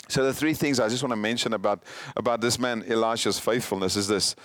So 0.07 0.25
the 0.25 0.33
three 0.33 0.55
things 0.55 0.79
I 0.79 0.89
just 0.89 1.03
want 1.03 1.11
to 1.11 1.15
mention 1.15 1.53
about, 1.53 1.83
about 2.17 2.41
this 2.41 2.57
man 2.57 2.83
Elisha's 2.87 3.37
faithfulness 3.37 3.95
is 3.95 4.07
this. 4.07 4.35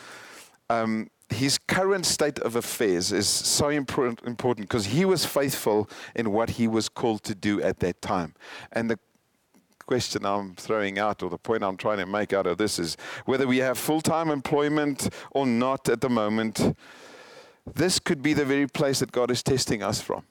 Um, 0.68 1.08
his 1.30 1.56
current 1.56 2.04
state 2.04 2.38
of 2.40 2.56
affairs 2.56 3.10
is 3.10 3.26
so 3.26 3.70
important 3.70 4.68
because 4.68 4.84
he 4.84 5.06
was 5.06 5.24
faithful 5.24 5.88
in 6.14 6.30
what 6.30 6.50
he 6.50 6.68
was 6.68 6.90
called 6.90 7.22
to 7.22 7.34
do 7.34 7.62
at 7.62 7.80
that 7.80 8.02
time. 8.02 8.34
And 8.70 8.90
the 8.90 8.98
question 9.86 10.26
I'm 10.26 10.56
throwing 10.56 10.98
out, 10.98 11.22
or 11.22 11.30
the 11.30 11.38
point 11.38 11.62
I'm 11.62 11.78
trying 11.78 12.00
to 12.00 12.06
make 12.06 12.34
out 12.34 12.46
of 12.46 12.58
this, 12.58 12.78
is 12.78 12.98
whether 13.24 13.46
we 13.46 13.56
have 13.58 13.78
full 13.78 14.02
time 14.02 14.28
employment 14.28 15.08
or 15.30 15.46
not 15.46 15.88
at 15.88 16.02
the 16.02 16.10
moment, 16.10 16.76
this 17.74 17.98
could 17.98 18.22
be 18.22 18.34
the 18.34 18.44
very 18.44 18.66
place 18.66 19.00
that 19.00 19.12
God 19.12 19.30
is 19.30 19.42
testing 19.42 19.82
us 19.82 20.00
from 20.00 20.24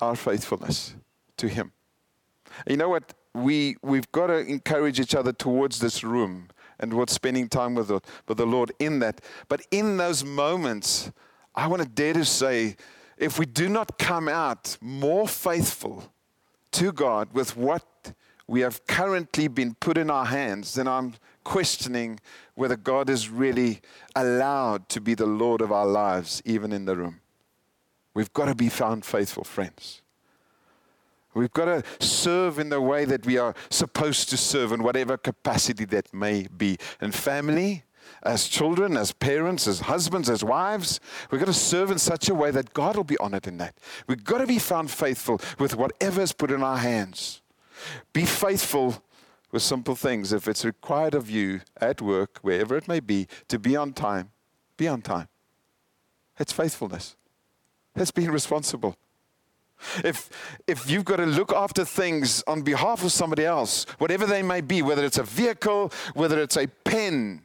our 0.00 0.16
faithfulness 0.16 0.94
to 1.36 1.48
Him. 1.48 1.72
You 2.66 2.76
know 2.76 2.88
what? 2.88 3.14
We, 3.34 3.76
we've 3.82 4.10
got 4.12 4.28
to 4.28 4.38
encourage 4.38 5.00
each 5.00 5.14
other 5.14 5.32
towards 5.32 5.80
this 5.80 6.04
room 6.04 6.48
and 6.78 6.90
towards 6.90 7.12
spending 7.12 7.48
time 7.48 7.74
with 7.74 7.88
the, 7.88 8.00
with 8.28 8.38
the 8.38 8.46
Lord 8.46 8.72
in 8.78 9.00
that. 9.00 9.20
But 9.48 9.62
in 9.70 9.96
those 9.96 10.24
moments, 10.24 11.10
I 11.54 11.66
want 11.66 11.82
to 11.82 11.88
dare 11.88 12.14
to 12.14 12.24
say, 12.24 12.76
if 13.16 13.38
we 13.38 13.46
do 13.46 13.68
not 13.68 13.98
come 13.98 14.28
out 14.28 14.76
more 14.80 15.26
faithful 15.28 16.12
to 16.72 16.92
God 16.92 17.32
with 17.32 17.56
what 17.56 18.12
we 18.46 18.60
have 18.60 18.86
currently 18.86 19.48
been 19.48 19.74
put 19.74 19.96
in 19.96 20.10
our 20.10 20.26
hands, 20.26 20.74
then 20.74 20.86
I'm 20.86 21.14
questioning 21.44 22.20
whether 22.54 22.76
God 22.76 23.08
is 23.08 23.28
really 23.28 23.80
allowed 24.14 24.88
to 24.90 25.00
be 25.00 25.14
the 25.14 25.26
Lord 25.26 25.60
of 25.60 25.72
our 25.72 25.86
lives, 25.86 26.42
even 26.44 26.72
in 26.72 26.84
the 26.84 26.96
room. 26.96 27.20
We've 28.14 28.32
got 28.32 28.46
to 28.46 28.54
be 28.54 28.68
found 28.68 29.04
faithful, 29.04 29.44
friends. 29.44 30.02
We've 31.34 31.52
got 31.52 31.64
to 31.64 31.82
serve 31.98 32.60
in 32.60 32.68
the 32.68 32.80
way 32.80 33.04
that 33.04 33.26
we 33.26 33.38
are 33.38 33.54
supposed 33.68 34.30
to 34.30 34.36
serve, 34.36 34.70
in 34.72 34.82
whatever 34.82 35.16
capacity 35.16 35.84
that 35.86 36.14
may 36.14 36.46
be. 36.56 36.78
In 37.00 37.10
family, 37.10 37.82
as 38.22 38.46
children, 38.46 38.96
as 38.96 39.10
parents, 39.12 39.66
as 39.66 39.80
husbands, 39.80 40.30
as 40.30 40.44
wives, 40.44 41.00
we've 41.30 41.40
got 41.40 41.46
to 41.46 41.52
serve 41.52 41.90
in 41.90 41.98
such 41.98 42.28
a 42.28 42.34
way 42.34 42.50
that 42.52 42.72
God 42.72 42.96
will 42.96 43.04
be 43.04 43.18
honored 43.18 43.48
in 43.48 43.56
that. 43.58 43.74
We've 44.06 44.22
got 44.22 44.38
to 44.38 44.46
be 44.46 44.60
found 44.60 44.90
faithful 44.90 45.40
with 45.58 45.74
whatever 45.74 46.20
is 46.20 46.32
put 46.32 46.52
in 46.52 46.62
our 46.62 46.78
hands. 46.78 47.42
Be 48.12 48.24
faithful 48.24 49.02
with 49.50 49.62
simple 49.62 49.94
things. 49.94 50.32
If 50.32 50.48
it's 50.48 50.64
required 50.64 51.14
of 51.14 51.30
you 51.30 51.60
at 51.80 52.02
work, 52.02 52.38
wherever 52.42 52.76
it 52.76 52.88
may 52.88 53.00
be, 53.00 53.28
to 53.48 53.58
be 53.58 53.76
on 53.76 53.92
time, 53.92 54.30
be 54.76 54.88
on 54.88 55.02
time. 55.02 55.28
It's 56.38 56.52
faithfulness. 56.52 57.16
It's 57.94 58.10
being 58.10 58.30
responsible. 58.30 58.96
If, 60.02 60.30
if 60.66 60.88
you've 60.88 61.04
got 61.04 61.16
to 61.16 61.26
look 61.26 61.52
after 61.52 61.84
things 61.84 62.42
on 62.46 62.62
behalf 62.62 63.04
of 63.04 63.12
somebody 63.12 63.44
else, 63.44 63.86
whatever 63.98 64.26
they 64.26 64.42
may 64.42 64.60
be, 64.60 64.82
whether 64.82 65.04
it's 65.04 65.18
a 65.18 65.22
vehicle, 65.22 65.92
whether 66.14 66.40
it's 66.40 66.56
a 66.56 66.66
pen, 66.66 67.42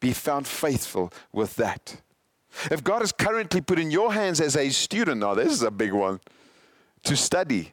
be 0.00 0.12
found 0.12 0.46
faithful 0.46 1.12
with 1.32 1.56
that. 1.56 2.00
If 2.70 2.82
God 2.82 3.00
has 3.00 3.12
currently 3.12 3.60
put 3.60 3.78
in 3.78 3.90
your 3.90 4.12
hands 4.12 4.40
as 4.40 4.56
a 4.56 4.70
student, 4.70 5.20
now 5.20 5.34
this 5.34 5.52
is 5.52 5.62
a 5.62 5.70
big 5.70 5.92
one, 5.92 6.20
to 7.04 7.16
study, 7.16 7.72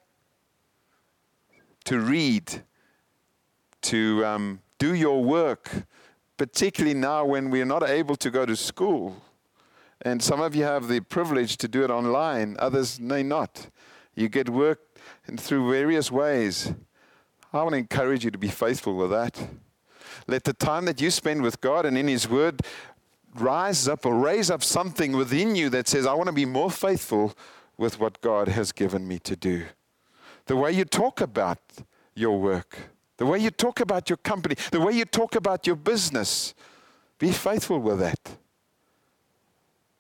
to 1.88 2.02
read, 2.02 2.64
to 3.82 4.26
um, 4.26 4.60
do 4.78 4.94
your 4.94 5.24
work, 5.24 5.72
particularly 6.36 6.94
now 6.94 7.24
when 7.24 7.50
we're 7.50 7.64
not 7.64 7.82
able 7.82 8.18
to 8.18 8.30
go 8.30 8.46
to 8.46 8.58
school. 8.58 9.16
And 10.02 10.22
some 10.22 10.42
of 10.42 10.54
you 10.54 10.66
have 10.66 10.90
the 10.90 11.00
privilege 11.00 11.56
to 11.56 11.70
do 11.70 11.86
it 11.86 11.90
online, 11.90 12.58
others 12.60 13.00
may 13.00 13.24
not. 13.24 13.70
You 14.16 14.28
get 14.28 14.50
work 14.50 14.82
through 15.38 15.72
various 15.72 16.12
ways. 16.12 16.74
I 17.54 17.64
want 17.64 17.72
to 17.72 17.78
encourage 17.78 18.26
you 18.26 18.32
to 18.32 18.38
be 18.38 18.50
faithful 18.50 18.98
with 18.98 19.12
that. 19.12 19.48
Let 20.28 20.44
the 20.44 20.52
time 20.52 20.84
that 20.88 21.00
you 21.00 21.10
spend 21.10 21.42
with 21.42 21.62
God 21.62 21.86
and 21.86 21.98
in 21.98 22.10
His 22.10 22.28
Word 22.28 22.64
rise 23.34 23.88
up 23.88 24.06
or 24.06 24.14
raise 24.14 24.52
up 24.52 24.62
something 24.62 25.14
within 25.14 25.56
you 25.56 25.70
that 25.70 25.88
says, 25.88 26.06
I 26.06 26.16
want 26.16 26.28
to 26.28 26.34
be 26.34 26.46
more 26.46 26.70
faithful 26.70 27.34
with 27.78 27.98
what 27.98 28.20
God 28.20 28.50
has 28.50 28.74
given 28.74 29.08
me 29.08 29.20
to 29.20 29.38
do 29.38 29.68
the 30.48 30.56
way 30.56 30.72
you 30.72 30.86
talk 30.86 31.22
about 31.22 31.60
your 32.16 32.40
work, 32.40 32.78
the 33.18 33.26
way 33.26 33.40
you 33.40 33.52
talk 33.52 33.80
about 33.80 34.10
your 34.10 34.18
company, 34.18 34.56
the 34.72 34.80
way 34.80 34.94
you 34.94 35.06
talk 35.06 35.36
about 35.36 35.68
your 35.68 35.76
business. 35.76 36.54
Be 37.20 37.32
faithful 37.32 37.80
with 37.80 38.00
that 38.00 38.38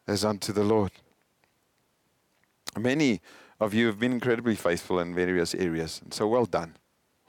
as 0.07 0.23
unto 0.23 0.53
the 0.53 0.63
Lord. 0.63 0.91
Many 2.77 3.21
of 3.59 3.73
you 3.73 3.87
have 3.87 3.99
been 3.99 4.13
incredibly 4.13 4.55
faithful 4.55 4.99
in 4.99 5.13
various 5.13 5.53
areas, 5.55 5.99
and 6.03 6.13
so 6.13 6.27
well 6.27 6.45
done. 6.45 6.75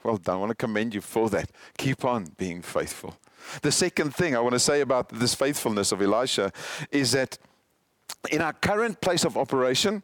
Well 0.03 0.17
done. 0.17 0.35
I 0.35 0.39
want 0.39 0.49
to 0.51 0.55
commend 0.55 0.93
you 0.93 1.01
for 1.01 1.29
that. 1.31 1.51
Keep 1.77 2.05
on 2.05 2.27
being 2.37 2.61
faithful. 2.61 3.17
The 3.61 3.71
second 3.71 4.15
thing 4.15 4.35
I 4.35 4.39
want 4.39 4.53
to 4.53 4.59
say 4.59 4.81
about 4.81 5.09
this 5.09 5.33
faithfulness 5.33 5.91
of 5.91 6.01
Elisha 6.01 6.51
is 6.91 7.11
that 7.13 7.37
in 8.31 8.41
our 8.41 8.53
current 8.53 9.01
place 9.01 9.25
of 9.25 9.37
operation, 9.37 10.03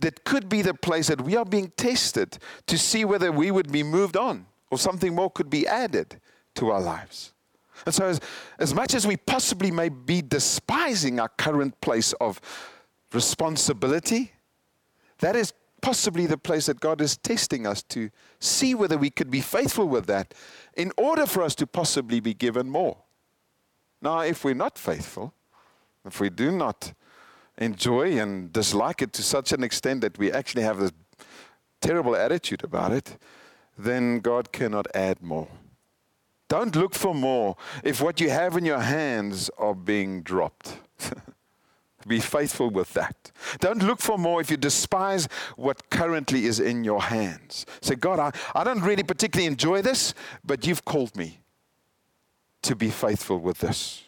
that 0.00 0.24
could 0.24 0.48
be 0.48 0.62
the 0.62 0.74
place 0.74 1.08
that 1.08 1.20
we 1.20 1.36
are 1.36 1.44
being 1.44 1.72
tested 1.76 2.38
to 2.66 2.78
see 2.78 3.04
whether 3.04 3.30
we 3.32 3.50
would 3.50 3.70
be 3.70 3.82
moved 3.82 4.16
on 4.16 4.46
or 4.70 4.78
something 4.78 5.14
more 5.14 5.30
could 5.30 5.50
be 5.50 5.66
added 5.66 6.20
to 6.54 6.70
our 6.70 6.80
lives. 6.80 7.32
And 7.86 7.94
so, 7.94 8.06
as, 8.06 8.20
as 8.58 8.72
much 8.72 8.94
as 8.94 9.06
we 9.06 9.16
possibly 9.16 9.70
may 9.70 9.88
be 9.88 10.22
despising 10.22 11.18
our 11.20 11.28
current 11.28 11.80
place 11.80 12.12
of 12.14 12.40
responsibility, 13.12 14.32
that 15.18 15.36
is 15.36 15.52
possibly 15.80 16.26
the 16.26 16.38
place 16.38 16.66
that 16.66 16.80
God 16.80 17.00
is 17.00 17.16
testing 17.16 17.66
us 17.66 17.82
to 17.82 18.10
see 18.40 18.74
whether 18.74 18.96
we 18.96 19.10
could 19.10 19.30
be 19.30 19.40
faithful 19.40 19.86
with 19.86 20.06
that 20.06 20.32
in 20.76 20.92
order 20.96 21.26
for 21.26 21.42
us 21.42 21.54
to 21.56 21.66
possibly 21.66 22.20
be 22.20 22.32
given 22.32 22.70
more. 22.70 22.96
Now, 24.00 24.20
if 24.20 24.44
we're 24.44 24.54
not 24.54 24.78
faithful, 24.78 25.34
if 26.06 26.20
we 26.20 26.30
do 26.30 26.50
not 26.50 26.94
enjoy 27.58 28.18
and 28.18 28.52
dislike 28.52 29.02
it 29.02 29.12
to 29.14 29.22
such 29.22 29.52
an 29.52 29.62
extent 29.62 30.00
that 30.00 30.18
we 30.18 30.32
actually 30.32 30.62
have 30.62 30.78
this 30.78 30.92
terrible 31.80 32.16
attitude 32.16 32.64
about 32.64 32.92
it, 32.92 33.18
then 33.76 34.20
God 34.20 34.52
cannot 34.52 34.86
add 34.94 35.22
more. 35.22 35.48
Don't 36.48 36.76
look 36.76 36.94
for 36.94 37.14
more 37.14 37.56
if 37.82 38.00
what 38.00 38.20
you 38.20 38.30
have 38.30 38.56
in 38.56 38.64
your 38.64 38.80
hands 38.80 39.50
are 39.58 39.74
being 39.74 40.22
dropped. 40.22 40.78
Be 42.06 42.20
faithful 42.20 42.68
with 42.68 42.92
that. 42.92 43.32
Don't 43.60 43.82
look 43.82 44.00
for 44.00 44.18
more 44.18 44.40
if 44.40 44.50
you 44.50 44.58
despise 44.58 45.26
what 45.56 45.88
currently 45.88 46.44
is 46.44 46.60
in 46.60 46.84
your 46.84 47.00
hands. 47.00 47.64
Say, 47.80 47.94
God, 47.94 48.18
I, 48.18 48.30
I 48.54 48.62
don't 48.62 48.82
really 48.82 49.02
particularly 49.02 49.46
enjoy 49.46 49.80
this, 49.80 50.12
but 50.44 50.66
you've 50.66 50.84
called 50.84 51.16
me 51.16 51.40
to 52.62 52.76
be 52.76 52.90
faithful 52.90 53.38
with 53.38 53.58
this. 53.58 54.04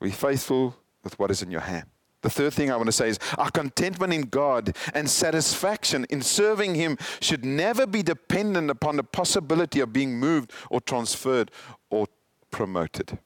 Be 0.00 0.10
faithful 0.10 0.76
with 1.04 1.18
what 1.18 1.30
is 1.30 1.42
in 1.42 1.50
your 1.50 1.60
hand. 1.60 1.86
The 2.26 2.30
third 2.30 2.54
thing 2.54 2.72
I 2.72 2.76
want 2.76 2.86
to 2.86 2.92
say 2.92 3.08
is 3.08 3.20
our 3.38 3.52
contentment 3.52 4.12
in 4.12 4.22
God 4.22 4.76
and 4.94 5.08
satisfaction 5.08 6.06
in 6.10 6.22
serving 6.22 6.74
Him 6.74 6.98
should 7.20 7.44
never 7.44 7.86
be 7.86 8.02
dependent 8.02 8.68
upon 8.68 8.96
the 8.96 9.04
possibility 9.04 9.78
of 9.78 9.92
being 9.92 10.18
moved 10.18 10.50
or 10.68 10.80
transferred 10.80 11.52
or 11.88 12.08
promoted. 12.50 13.20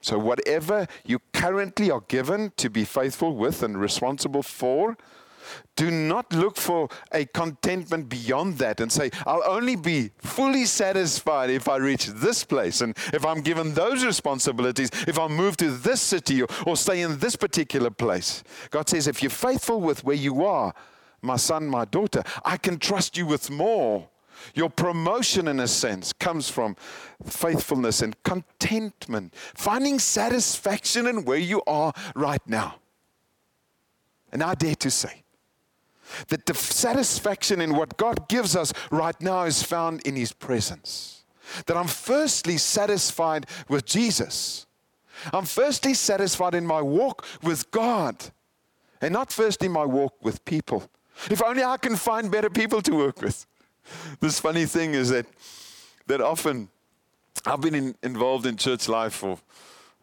So, 0.00 0.18
whatever 0.18 0.86
you 1.04 1.18
currently 1.34 1.90
are 1.90 2.00
given 2.08 2.54
to 2.56 2.70
be 2.70 2.86
faithful 2.86 3.36
with 3.36 3.62
and 3.62 3.78
responsible 3.78 4.42
for, 4.42 4.96
do 5.76 5.90
not 5.90 6.32
look 6.32 6.56
for 6.56 6.88
a 7.12 7.24
contentment 7.24 8.08
beyond 8.08 8.58
that 8.58 8.80
and 8.80 8.90
say, 8.90 9.10
I'll 9.26 9.42
only 9.46 9.76
be 9.76 10.10
fully 10.18 10.64
satisfied 10.64 11.50
if 11.50 11.68
I 11.68 11.76
reach 11.76 12.06
this 12.06 12.44
place 12.44 12.80
and 12.80 12.96
if 13.12 13.24
I'm 13.24 13.40
given 13.40 13.74
those 13.74 14.04
responsibilities, 14.04 14.90
if 15.06 15.18
I 15.18 15.28
move 15.28 15.56
to 15.58 15.70
this 15.70 16.00
city 16.00 16.42
or, 16.42 16.48
or 16.66 16.76
stay 16.76 17.02
in 17.02 17.18
this 17.18 17.36
particular 17.36 17.90
place. 17.90 18.44
God 18.70 18.88
says, 18.88 19.06
if 19.06 19.22
you're 19.22 19.30
faithful 19.30 19.80
with 19.80 20.04
where 20.04 20.16
you 20.16 20.44
are, 20.44 20.74
my 21.22 21.36
son, 21.36 21.66
my 21.66 21.84
daughter, 21.84 22.22
I 22.44 22.56
can 22.56 22.78
trust 22.78 23.16
you 23.16 23.26
with 23.26 23.50
more. 23.50 24.08
Your 24.54 24.70
promotion, 24.70 25.46
in 25.46 25.60
a 25.60 25.68
sense, 25.68 26.12
comes 26.12 26.48
from 26.48 26.76
faithfulness 27.24 28.02
and 28.02 28.20
contentment, 28.24 29.34
finding 29.34 29.98
satisfaction 29.98 31.06
in 31.06 31.24
where 31.24 31.38
you 31.38 31.62
are 31.66 31.92
right 32.14 32.42
now. 32.46 32.76
And 34.32 34.42
I 34.42 34.54
dare 34.54 34.74
to 34.76 34.90
say, 34.90 35.21
that 36.28 36.46
the 36.46 36.54
satisfaction 36.54 37.60
in 37.60 37.76
what 37.76 37.96
God 37.96 38.28
gives 38.28 38.56
us 38.56 38.72
right 38.90 39.18
now 39.20 39.44
is 39.44 39.62
found 39.62 40.00
in 40.06 40.16
His 40.16 40.32
presence. 40.32 41.24
That 41.66 41.76
I'm 41.76 41.88
firstly 41.88 42.56
satisfied 42.56 43.46
with 43.68 43.84
Jesus. 43.84 44.66
I'm 45.32 45.44
firstly 45.44 45.94
satisfied 45.94 46.54
in 46.54 46.66
my 46.66 46.80
walk 46.80 47.26
with 47.42 47.70
God 47.70 48.16
and 49.00 49.12
not 49.12 49.32
firstly 49.32 49.68
my 49.68 49.84
walk 49.84 50.14
with 50.22 50.44
people. 50.44 50.88
If 51.30 51.42
only 51.42 51.62
I 51.62 51.76
can 51.76 51.96
find 51.96 52.30
better 52.30 52.48
people 52.48 52.80
to 52.82 52.94
work 52.94 53.20
with. 53.20 53.46
This 54.20 54.40
funny 54.40 54.64
thing 54.64 54.94
is 54.94 55.10
that 55.10 55.26
that 56.06 56.20
often 56.20 56.68
I've 57.44 57.60
been 57.60 57.74
in, 57.74 57.94
involved 58.02 58.46
in 58.46 58.56
church 58.56 58.88
life 58.88 59.14
for 59.14 59.38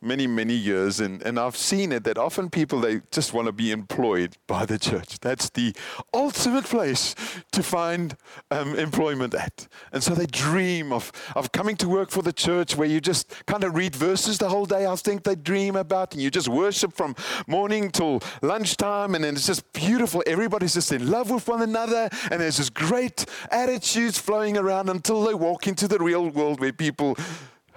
many, 0.02 0.28
many 0.28 0.54
years, 0.54 1.00
and, 1.00 1.22
and 1.22 1.40
I've 1.40 1.58
seen 1.58 1.92
it 1.92 2.04
that 2.06 2.18
often 2.18 2.50
people 2.50 2.80
they 2.80 3.02
just 3.12 3.34
want 3.34 3.48
to 3.48 3.52
be 3.52 3.72
employed 3.72 4.38
by 4.48 4.66
the 4.66 4.80
church. 4.80 5.20
That's 5.20 5.50
the 5.50 5.74
ultimate 6.14 6.66
place 6.66 7.16
to 7.52 7.64
find 7.64 8.16
um, 8.52 8.76
employment 8.78 9.34
at. 9.34 9.68
And 9.92 10.04
so 10.04 10.14
they 10.16 10.26
dream 10.26 10.92
of, 10.92 11.12
of 11.36 11.52
coming 11.52 11.76
to 11.78 11.90
work 11.90 12.12
for 12.12 12.22
the 12.22 12.34
church 12.34 12.76
where 12.76 12.88
you 12.88 13.02
just 13.02 13.46
kind 13.46 13.64
of 13.64 13.76
read 13.76 13.96
verses 13.96 14.38
the 14.38 14.50
whole 14.50 14.66
day. 14.66 14.86
I 14.86 14.96
think 14.96 15.24
they 15.24 15.36
dream 15.36 15.76
about, 15.76 16.14
and 16.14 16.22
you 16.22 16.30
just 16.30 16.48
worship 16.48 16.94
from 16.94 17.16
morning 17.48 17.92
till 17.92 18.22
lunchtime, 18.42 19.16
and 19.16 19.24
then 19.24 19.36
it's 19.36 19.48
just 19.48 19.72
beautiful. 19.74 20.24
Everybody's 20.26 20.74
just 20.74 20.92
in 20.92 21.10
love 21.10 21.30
with 21.30 21.48
one 21.48 21.62
another, 21.62 22.10
and 22.32 22.42
there's 22.42 22.58
this 22.58 22.70
great 22.70 23.26
attitudes 23.52 24.18
flowing 24.18 24.58
around 24.58 24.90
until 24.90 25.24
they 25.24 25.34
walk 25.34 25.68
into 25.68 25.88
the 25.88 26.00
real 26.00 26.30
world 26.30 26.60
where 26.60 26.74
people 26.74 27.18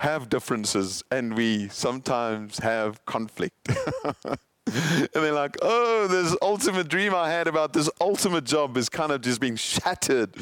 have 0.03 0.29
differences 0.29 1.05
and 1.13 1.37
we 1.37 1.69
sometimes 1.69 2.59
have 2.59 3.05
conflict. 3.07 3.69
and 4.27 5.09
they're 5.13 5.33
like, 5.33 5.57
oh, 5.63 6.09
this 6.09 6.37
ultimate 6.43 6.89
dream 6.89 7.15
I 7.15 7.31
had 7.31 7.47
about 7.47 7.73
this 7.73 7.89
ultimate 8.01 8.43
job 8.43 8.77
is 8.77 8.89
kind 8.89 9.13
of 9.13 9.21
just 9.21 9.41
being 9.41 9.55
shattered. 9.55 10.35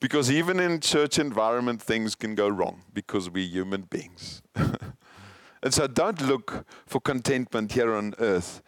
Because 0.00 0.30
even 0.30 0.58
in 0.58 0.80
church 0.80 1.18
environment, 1.18 1.82
things 1.82 2.14
can 2.14 2.34
go 2.34 2.48
wrong 2.48 2.84
because 2.94 3.28
we're 3.28 3.46
human 3.46 3.82
beings. 3.82 4.40
and 4.56 5.74
so 5.74 5.86
don't 5.86 6.22
look 6.22 6.64
for 6.86 6.98
contentment 6.98 7.72
here 7.72 7.92
on 7.92 8.14
earth 8.18 8.62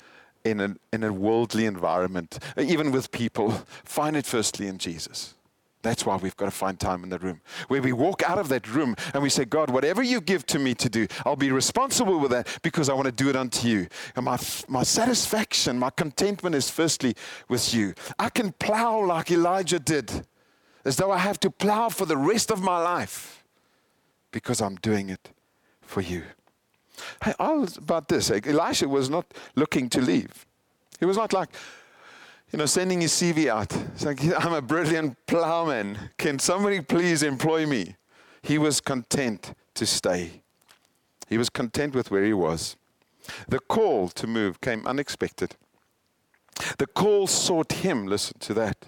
in 0.45 0.61
a, 0.61 0.77
in 0.93 1.05
a 1.05 1.11
worldly 1.13 1.65
environment, 1.65 2.39
even 2.59 2.93
with 2.93 3.11
people. 3.11 3.51
Find 3.83 4.15
it 4.15 4.27
firstly 4.27 4.67
in 4.67 4.77
Jesus. 4.77 5.37
That's 5.85 6.07
why 6.07 6.17
we've 6.17 6.37
got 6.39 6.47
to 6.47 6.51
find 6.51 6.81
time 6.81 7.05
in 7.05 7.11
the 7.11 7.19
room 7.19 7.43
where 7.69 7.83
we 7.83 7.93
walk 7.93 8.23
out 8.23 8.39
of 8.39 8.49
that 8.49 8.67
room 8.67 8.97
and 9.13 9.23
we 9.23 9.29
say, 9.29 9.45
God, 9.45 9.69
whatever 9.69 10.03
you 10.03 10.23
give 10.23 10.47
to 10.47 10.59
me 10.59 10.75
to 10.77 10.89
do, 10.89 11.07
I'll 11.27 11.37
be 11.37 11.53
responsible 11.53 12.19
with 12.19 12.31
that 12.31 12.59
because 12.63 12.89
I 12.89 12.95
want 12.95 13.05
to 13.05 13.13
do 13.13 13.29
it 13.29 13.37
unto 13.37 13.69
you. 13.69 13.87
And 14.17 14.25
my, 14.25 14.39
my 14.67 14.83
satisfaction, 14.83 15.79
my 15.79 15.91
contentment 15.91 16.57
is 16.57 16.71
firstly 16.71 17.15
with 17.51 17.75
you. 17.75 17.93
I 18.19 18.31
can 18.31 18.53
plow 18.53 19.05
like 19.05 19.31
Elijah 19.31 19.79
did, 19.79 20.27
as 20.87 20.97
though 20.97 21.13
I 21.13 21.19
have 21.19 21.39
to 21.41 21.51
plow 21.51 21.91
for 21.91 22.07
the 22.07 22.17
rest 22.17 22.51
of 22.51 22.63
my 22.63 22.83
life 22.83 23.45
because 24.31 24.63
I'm 24.63 24.77
doing 24.77 25.11
it 25.11 25.29
for 25.83 26.01
you. 26.01 26.23
Hey, 27.23 27.35
was 27.39 27.77
about 27.77 28.09
this. 28.09 28.31
Elisha 28.31 28.89
was 28.89 29.11
not 29.11 29.27
looking 29.55 29.91
to 29.91 30.01
leave. 30.01 30.47
He 30.99 31.05
was 31.05 31.19
not 31.19 31.35
like, 31.35 31.51
you 32.55 32.59
know, 32.59 32.67
sending 32.67 33.01
his 33.01 33.11
CV 33.11 33.49
out. 33.49 33.75
It's 33.75 34.05
like, 34.05 34.21
I'm 34.45 34.53
a 34.53 34.63
brilliant 34.63 35.17
plowman. 35.27 35.99
Can 36.19 36.39
somebody 36.39 36.81
please 36.81 37.25
employ 37.25 37.67
me? 37.67 37.97
He 38.43 38.59
was 38.59 38.81
content 38.81 39.55
to 39.75 39.85
stay. 39.85 40.41
He 41.29 41.37
was 41.37 41.51
content 41.51 41.97
with 41.97 42.13
where 42.13 42.25
he 42.25 42.33
was. 42.33 42.77
The 43.49 43.59
call 43.59 44.07
to 44.11 44.29
move 44.29 44.61
came 44.61 44.87
unexpected. 44.87 45.57
The 46.79 46.87
call 46.87 47.27
sought 47.27 47.73
him, 47.73 48.07
listen 48.07 48.39
to 48.39 48.55
that, 48.55 48.87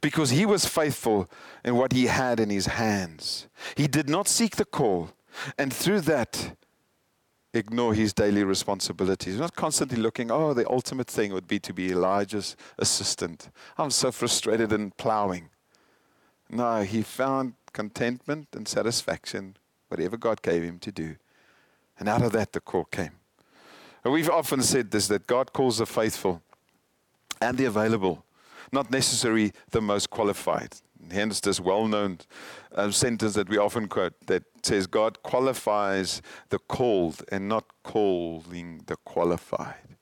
because 0.00 0.30
he 0.30 0.46
was 0.46 0.64
faithful 0.64 1.28
in 1.62 1.76
what 1.76 1.92
he 1.92 2.06
had 2.06 2.40
in 2.40 2.48
his 2.48 2.68
hands. 2.68 3.48
He 3.76 3.86
did 3.86 4.08
not 4.08 4.28
seek 4.28 4.56
the 4.56 4.64
call, 4.64 5.10
and 5.58 5.70
through 5.70 6.00
that, 6.02 6.56
ignore 7.54 7.94
his 7.94 8.12
daily 8.12 8.44
responsibilities. 8.44 9.34
He's 9.34 9.40
not 9.40 9.54
constantly 9.54 9.96
looking, 9.96 10.30
oh, 10.30 10.52
the 10.52 10.68
ultimate 10.68 11.06
thing 11.06 11.32
would 11.32 11.46
be 11.46 11.58
to 11.60 11.72
be 11.72 11.90
Elijah's 11.90 12.56
assistant. 12.78 13.48
I'm 13.78 13.90
so 13.90 14.10
frustrated 14.10 14.72
in 14.72 14.90
plowing. 14.90 15.48
No, 16.50 16.82
he 16.82 17.02
found 17.02 17.54
contentment 17.72 18.48
and 18.54 18.68
satisfaction, 18.68 19.56
whatever 19.88 20.16
God 20.16 20.42
gave 20.42 20.62
him 20.62 20.78
to 20.80 20.92
do. 20.92 21.16
And 21.98 22.08
out 22.08 22.22
of 22.22 22.32
that, 22.32 22.52
the 22.52 22.60
call 22.60 22.84
came. 22.84 23.12
And 24.02 24.12
we've 24.12 24.30
often 24.30 24.62
said 24.62 24.90
this 24.90 25.08
that 25.08 25.26
God 25.26 25.52
calls 25.52 25.78
the 25.78 25.86
faithful 25.86 26.42
and 27.40 27.56
the 27.56 27.64
available, 27.64 28.24
not 28.72 28.90
necessarily 28.90 29.52
the 29.70 29.80
most 29.80 30.10
qualified. 30.10 30.76
Hence, 31.10 31.40
this 31.40 31.60
well 31.60 31.86
known 31.86 32.18
uh, 32.74 32.90
sentence 32.90 33.34
that 33.34 33.48
we 33.48 33.58
often 33.58 33.88
quote 33.88 34.14
that 34.26 34.44
says, 34.62 34.86
God 34.86 35.22
qualifies 35.22 36.22
the 36.48 36.58
called 36.58 37.22
and 37.30 37.48
not 37.48 37.64
calling 37.82 38.82
the 38.86 38.96
qualified. 38.96 39.96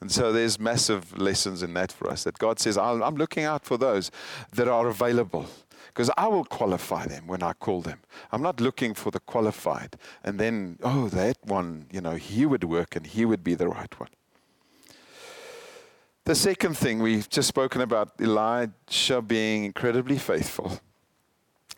And 0.00 0.12
so 0.12 0.32
there's 0.32 0.58
massive 0.58 1.18
lessons 1.18 1.62
in 1.62 1.72
that 1.74 1.90
for 1.90 2.10
us 2.10 2.24
that 2.24 2.38
God 2.38 2.58
says, 2.58 2.76
I'm 2.76 3.16
looking 3.16 3.44
out 3.44 3.64
for 3.64 3.78
those 3.78 4.10
that 4.52 4.68
are 4.68 4.88
available 4.88 5.46
because 5.86 6.10
I 6.16 6.26
will 6.28 6.44
qualify 6.44 7.06
them 7.06 7.26
when 7.26 7.42
I 7.42 7.54
call 7.54 7.80
them. 7.80 8.00
I'm 8.30 8.42
not 8.42 8.60
looking 8.60 8.92
for 8.92 9.10
the 9.10 9.20
qualified 9.20 9.96
and 10.22 10.38
then, 10.38 10.78
oh, 10.82 11.08
that 11.08 11.38
one, 11.42 11.86
you 11.90 12.02
know, 12.02 12.16
he 12.16 12.44
would 12.44 12.64
work 12.64 12.96
and 12.96 13.06
he 13.06 13.24
would 13.24 13.42
be 13.42 13.54
the 13.54 13.68
right 13.68 13.98
one. 13.98 14.10
The 16.26 16.34
second 16.34 16.78
thing 16.78 17.00
we've 17.00 17.28
just 17.28 17.48
spoken 17.48 17.82
about 17.82 18.12
Elijah 18.18 19.20
being 19.20 19.64
incredibly 19.64 20.16
faithful. 20.16 20.80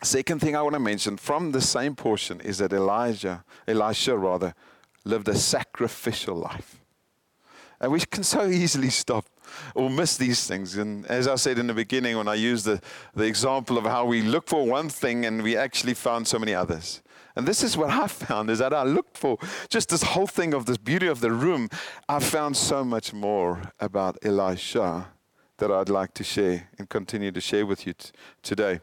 Second 0.01 0.39
thing 0.39 0.55
I 0.55 0.61
want 0.61 0.73
to 0.73 0.79
mention 0.79 1.17
from 1.17 1.51
the 1.51 1.59
same 1.59 1.95
portion 1.95 2.39
is 2.39 2.59
that 2.59 2.71
Elijah, 2.71 3.43
Elisha 3.67 4.17
rather, 4.17 4.53
lived 5.03 5.27
a 5.27 5.35
sacrificial 5.35 6.35
life. 6.35 6.79
And 7.81 7.91
we 7.91 7.99
can 7.99 8.23
so 8.23 8.47
easily 8.47 8.89
stop 8.89 9.25
or 9.75 9.89
miss 9.89 10.15
these 10.15 10.47
things. 10.47 10.77
And 10.77 11.05
as 11.07 11.27
I 11.27 11.35
said 11.35 11.59
in 11.59 11.67
the 11.67 11.73
beginning, 11.73 12.15
when 12.15 12.29
I 12.29 12.35
used 12.35 12.65
the, 12.65 12.81
the 13.15 13.25
example 13.25 13.77
of 13.77 13.83
how 13.83 14.05
we 14.05 14.21
look 14.21 14.47
for 14.47 14.65
one 14.65 14.87
thing 14.87 15.25
and 15.25 15.43
we 15.43 15.57
actually 15.57 15.93
found 15.93 16.25
so 16.25 16.39
many 16.39 16.55
others. 16.55 17.01
And 17.37 17.47
this 17.47 17.63
is 17.63 17.77
what 17.77 17.89
I 18.05 18.07
found 18.07 18.49
is 18.49 18.59
that 18.59 18.73
I 18.73 18.83
looked 18.83 19.17
for 19.17 19.37
just 19.69 19.89
this 19.89 20.01
whole 20.01 20.27
thing 20.27 20.53
of 20.53 20.65
this 20.65 20.77
beauty 20.77 21.07
of 21.07 21.21
the 21.21 21.31
room. 21.31 21.69
I 22.09 22.19
found 22.19 22.57
so 22.57 22.83
much 22.83 23.13
more 23.13 23.61
about 23.79 24.17
Elisha 24.23 25.07
that 25.57 25.71
I'd 25.71 25.89
like 25.89 26.13
to 26.15 26.23
share 26.23 26.67
and 26.77 26.89
continue 26.89 27.31
to 27.31 27.39
share 27.39 27.65
with 27.65 27.85
you 27.85 27.93
t- 27.93 28.09
today. 28.41 28.79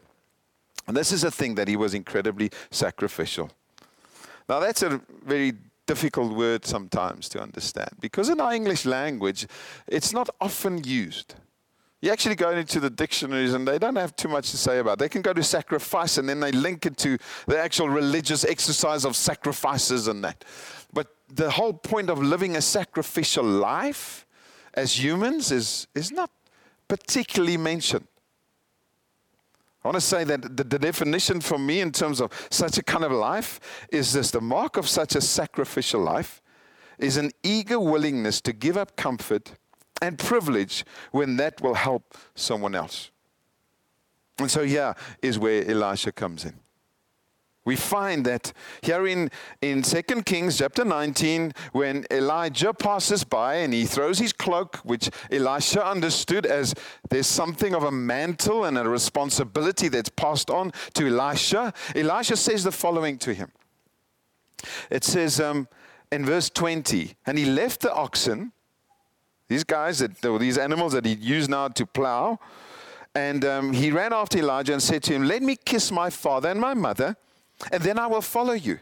And 0.87 0.95
this 0.95 1.11
is 1.11 1.23
a 1.23 1.31
thing 1.31 1.55
that 1.55 1.67
he 1.67 1.75
was 1.75 1.93
incredibly 1.93 2.49
sacrificial. 2.71 3.49
Now, 4.47 4.59
that's 4.59 4.83
a 4.83 5.01
very 5.25 5.53
difficult 5.85 6.33
word 6.33 6.65
sometimes 6.65 7.29
to 7.29 7.41
understand 7.41 7.89
because 7.99 8.29
in 8.29 8.39
our 8.39 8.53
English 8.53 8.85
language, 8.85 9.47
it's 9.87 10.13
not 10.13 10.29
often 10.39 10.83
used. 10.83 11.35
You 12.05 12.11
actually 12.11 12.35
go 12.35 12.51
into 12.51 12.79
the 12.79 12.91
dictionaries 12.91 13.55
and 13.55 13.67
they 13.67 13.79
don't 13.79 13.95
have 13.95 14.15
too 14.15 14.27
much 14.27 14.51
to 14.51 14.57
say 14.57 14.77
about 14.77 14.93
it. 14.93 14.99
They 14.99 15.09
can 15.09 15.23
go 15.23 15.33
to 15.33 15.41
sacrifice 15.41 16.19
and 16.19 16.29
then 16.29 16.39
they 16.39 16.51
link 16.51 16.85
it 16.85 16.97
to 16.97 17.17
the 17.47 17.57
actual 17.57 17.89
religious 17.89 18.45
exercise 18.45 19.05
of 19.05 19.15
sacrifices 19.15 20.07
and 20.07 20.23
that. 20.23 20.45
But 20.93 21.07
the 21.33 21.49
whole 21.49 21.73
point 21.73 22.11
of 22.11 22.21
living 22.21 22.57
a 22.57 22.61
sacrificial 22.61 23.43
life 23.43 24.27
as 24.75 25.03
humans 25.03 25.51
is, 25.51 25.87
is 25.95 26.11
not 26.11 26.29
particularly 26.87 27.57
mentioned. 27.57 28.05
I 29.83 29.87
want 29.87 29.95
to 29.95 30.01
say 30.01 30.23
that 30.25 30.57
the, 30.57 30.63
the, 30.63 30.77
definition 30.77 31.41
for 31.41 31.57
me 31.57 31.81
in 31.81 31.91
terms 31.91 32.21
of 32.21 32.31
such 32.51 32.77
a 32.77 32.83
kind 32.83 33.03
of 33.03 33.13
life 33.13 33.87
is 33.91 34.13
this 34.13 34.29
the 34.29 34.41
mark 34.41 34.77
of 34.77 34.87
such 34.87 35.15
a 35.15 35.21
sacrificial 35.21 36.01
life 36.01 36.43
is 36.99 37.17
an 37.17 37.31
eager 37.41 37.79
willingness 37.79 38.41
to 38.41 38.53
give 38.53 38.77
up 38.77 38.95
comfort 38.95 39.53
and 40.01 40.17
privilege 40.17 40.85
when 41.11 41.37
that 41.37 41.61
will 41.61 41.75
help 41.75 42.17
someone 42.35 42.75
else. 42.75 43.11
And 44.37 44.51
so 44.51 44.63
here 44.63 44.93
is 45.21 45.39
where 45.39 45.69
Elisha 45.69 46.11
comes 46.11 46.45
in. 46.45 46.59
We 47.65 47.75
find 47.75 48.23
that 48.27 48.53
here 48.83 49.07
in, 49.07 49.31
in 49.59 49.81
2 49.81 50.01
Kings 50.21 50.59
chapter 50.59 50.85
19, 50.85 51.51
when 51.71 52.05
Elijah 52.11 52.73
passes 52.73 53.23
by 53.23 53.55
and 53.55 53.73
he 53.73 53.85
throws 53.85 54.19
his 54.19 54.31
cloak, 54.31 54.77
which 54.83 55.09
Elisha 55.31 55.83
understood 55.83 56.45
as 56.45 56.75
there's 57.09 57.25
something 57.25 57.73
of 57.73 57.83
a 57.83 57.91
mantle 57.91 58.65
and 58.65 58.77
a 58.77 58.87
responsibility 58.87 59.87
that's 59.87 60.09
passed 60.09 60.51
on 60.51 60.73
to 60.93 61.07
Elisha, 61.07 61.73
Elisha 61.95 62.37
says 62.37 62.63
the 62.63 62.71
following 62.71 63.17
to 63.17 63.33
him. 63.33 63.51
It 64.91 65.03
says 65.03 65.39
um, 65.39 65.67
in 66.11 66.23
verse 66.23 66.51
20, 66.51 67.15
and 67.25 67.35
he 67.35 67.45
left 67.45 67.81
the 67.81 67.93
oxen 67.93 68.51
these 69.47 69.63
guys, 69.63 69.99
that, 69.99 70.21
these 70.39 70.57
animals 70.57 70.93
that 70.93 71.05
he 71.05 71.13
used 71.13 71.49
now 71.49 71.67
to 71.69 71.85
plow. 71.85 72.39
And 73.13 73.45
um, 73.45 73.73
he 73.73 73.91
ran 73.91 74.11
after 74.11 74.39
Elijah 74.39 74.73
and 74.73 74.83
said 74.83 75.03
to 75.03 75.13
him, 75.13 75.23
Let 75.23 75.41
me 75.41 75.55
kiss 75.55 75.91
my 75.91 76.09
father 76.09 76.49
and 76.49 76.59
my 76.59 76.73
mother, 76.73 77.15
and 77.71 77.81
then 77.81 77.97
I 77.97 78.07
will 78.07 78.21
follow 78.21 78.53
you. 78.53 78.79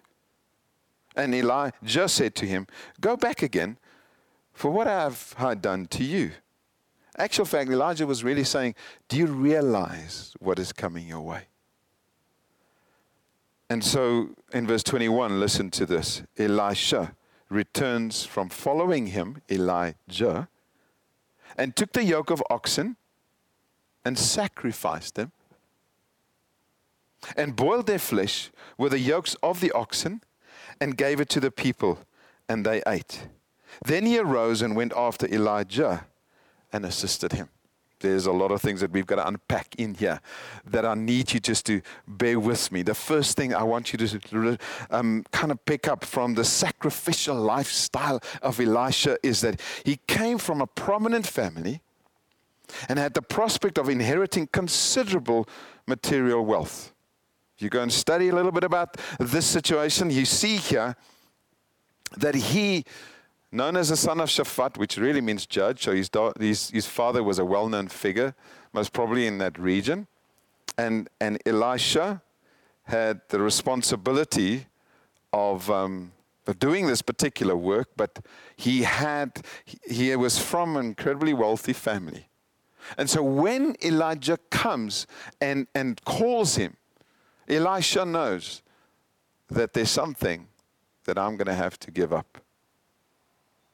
And 1.16 1.36
Elijah 1.36 2.10
said 2.10 2.34
to 2.36 2.46
him, 2.46 2.68
Go 3.00 3.16
back 3.16 3.44
again, 3.44 3.78
for 4.54 4.72
what 4.72 4.88
have 4.88 5.36
I 5.38 5.54
done 5.54 5.86
to 5.88 6.04
you? 6.04 6.32
Actual 7.18 7.46
fact, 7.46 7.70
Elijah 7.70 8.08
was 8.08 8.24
really 8.24 8.44
saying, 8.44 8.74
Do 9.08 9.18
you 9.18 9.28
realize 9.28 10.36
what 10.40 10.58
is 10.58 10.74
coming 10.74 11.08
your 11.08 11.22
way? 11.22 11.44
And 13.70 13.84
so 13.84 14.30
in 14.52 14.66
verse 14.68 14.84
21, 14.84 15.40
listen 15.40 15.70
to 15.72 15.86
this 15.86 16.24
Elisha 16.38 17.16
returns 17.50 18.26
from 18.26 18.50
following 18.50 19.08
him, 19.08 19.42
Elijah, 19.50 20.48
and 21.58 21.76
took 21.76 21.94
the 21.94 22.04
yoke 22.04 22.30
of 22.30 22.44
oxen 22.50 22.98
and 24.06 24.18
sacrificed 24.18 25.16
them. 25.16 25.32
and 27.38 27.56
boiled 27.56 27.88
their 27.88 28.00
flesh 28.00 28.52
with 28.78 28.92
the 28.92 29.00
yokes 29.00 29.36
of 29.42 29.62
the 29.62 29.72
oxen 29.72 30.22
and 30.82 30.98
gave 30.98 31.22
it 31.22 31.30
to 31.30 31.40
the 31.40 31.52
people, 31.52 32.00
and 32.50 32.66
they 32.66 32.82
ate. 32.86 33.28
Then 33.86 34.06
he 34.06 34.20
arose 34.20 34.62
and 34.62 34.76
went 34.76 34.94
after 34.96 35.26
Elijah 35.28 36.06
and 36.72 36.86
assisted 36.86 37.32
him. 37.32 37.50
There's 38.04 38.26
a 38.26 38.32
lot 38.32 38.52
of 38.52 38.62
things 38.62 38.82
that 38.82 38.92
we've 38.92 39.06
got 39.06 39.16
to 39.16 39.28
unpack 39.28 39.76
in 39.78 39.94
here 39.94 40.20
that 40.66 40.86
I 40.86 40.94
need 40.94 41.34
you 41.34 41.40
just 41.40 41.66
to 41.68 41.82
bear 42.06 42.38
with 42.38 42.70
me. 42.70 42.84
The 42.84 42.94
first 42.94 43.38
thing 43.38 43.56
I 43.56 43.64
want 43.64 43.94
you 43.94 43.98
to 43.98 44.58
um, 44.92 45.24
kind 45.32 45.52
of 45.52 45.64
pick 45.64 45.88
up 45.88 46.04
from 46.04 46.34
the 46.34 46.44
sacrificial 46.44 47.36
lifestyle 47.36 48.22
of 48.42 48.60
Elisha 48.60 49.18
is 49.24 49.40
that 49.42 49.62
he 49.86 50.00
came 50.06 50.38
from 50.38 50.60
a 50.60 50.68
prominent 50.68 51.26
family 51.26 51.80
and 52.90 53.00
had 53.00 53.14
the 53.14 53.22
prospect 53.22 53.78
of 53.78 53.88
inheriting 53.88 54.48
considerable 54.48 55.48
material 55.88 56.46
wealth. 56.46 56.92
You 57.58 57.70
go 57.70 57.82
and 57.82 57.92
study 57.92 58.28
a 58.28 58.36
little 58.36 58.52
bit 58.52 58.66
about 58.66 58.98
this 59.18 59.46
situation, 59.46 60.10
you 60.10 60.26
see 60.26 60.58
here 60.58 60.98
that 62.18 62.36
he, 62.36 62.84
known 63.54 63.78
as 63.78 63.90
the 63.90 63.98
son 63.98 64.20
of 64.20 64.30
Shaphat, 64.30 64.78
which 64.78 64.98
really 64.98 65.22
means 65.22 65.46
judge, 65.46 65.84
so 65.84 65.94
his, 65.94 66.10
his, 66.40 66.70
his 66.72 66.88
father 66.88 67.24
was 67.24 67.40
a 67.40 67.46
well 67.46 67.70
known 67.70 67.88
figure, 67.88 68.36
most 68.74 68.94
probably 68.94 69.28
in 69.28 69.38
that 69.38 69.58
region. 69.60 70.08
And, 70.78 71.10
and 71.22 71.38
Elisha 71.46 72.22
had 72.86 73.22
the 73.30 73.40
responsibility 73.40 74.66
of, 75.32 75.70
um, 75.70 76.12
of 76.48 76.60
doing 76.60 76.88
this 76.88 77.02
particular 77.02 77.56
work, 77.56 77.90
but 77.96 78.20
he 78.56 78.82
had 78.82 79.42
he 79.86 80.16
was 80.16 80.40
from 80.40 80.76
an 80.76 80.86
incredibly 80.86 81.34
wealthy 81.34 81.74
family. 81.74 82.28
And 82.98 83.10
so 83.10 83.24
when 83.24 83.76
Elijah 83.84 84.38
comes 84.50 85.08
and, 85.40 85.68
and 85.74 86.04
calls 86.04 86.56
him, 86.56 86.76
Elisha 87.48 88.04
knows 88.04 88.62
that 89.50 89.74
there's 89.74 89.92
something 89.92 90.48
that 91.06 91.18
I'm 91.18 91.38
going 91.38 91.48
to 91.48 91.54
have 91.54 91.80
to 91.80 91.92
give 91.92 92.12
up. 92.12 92.43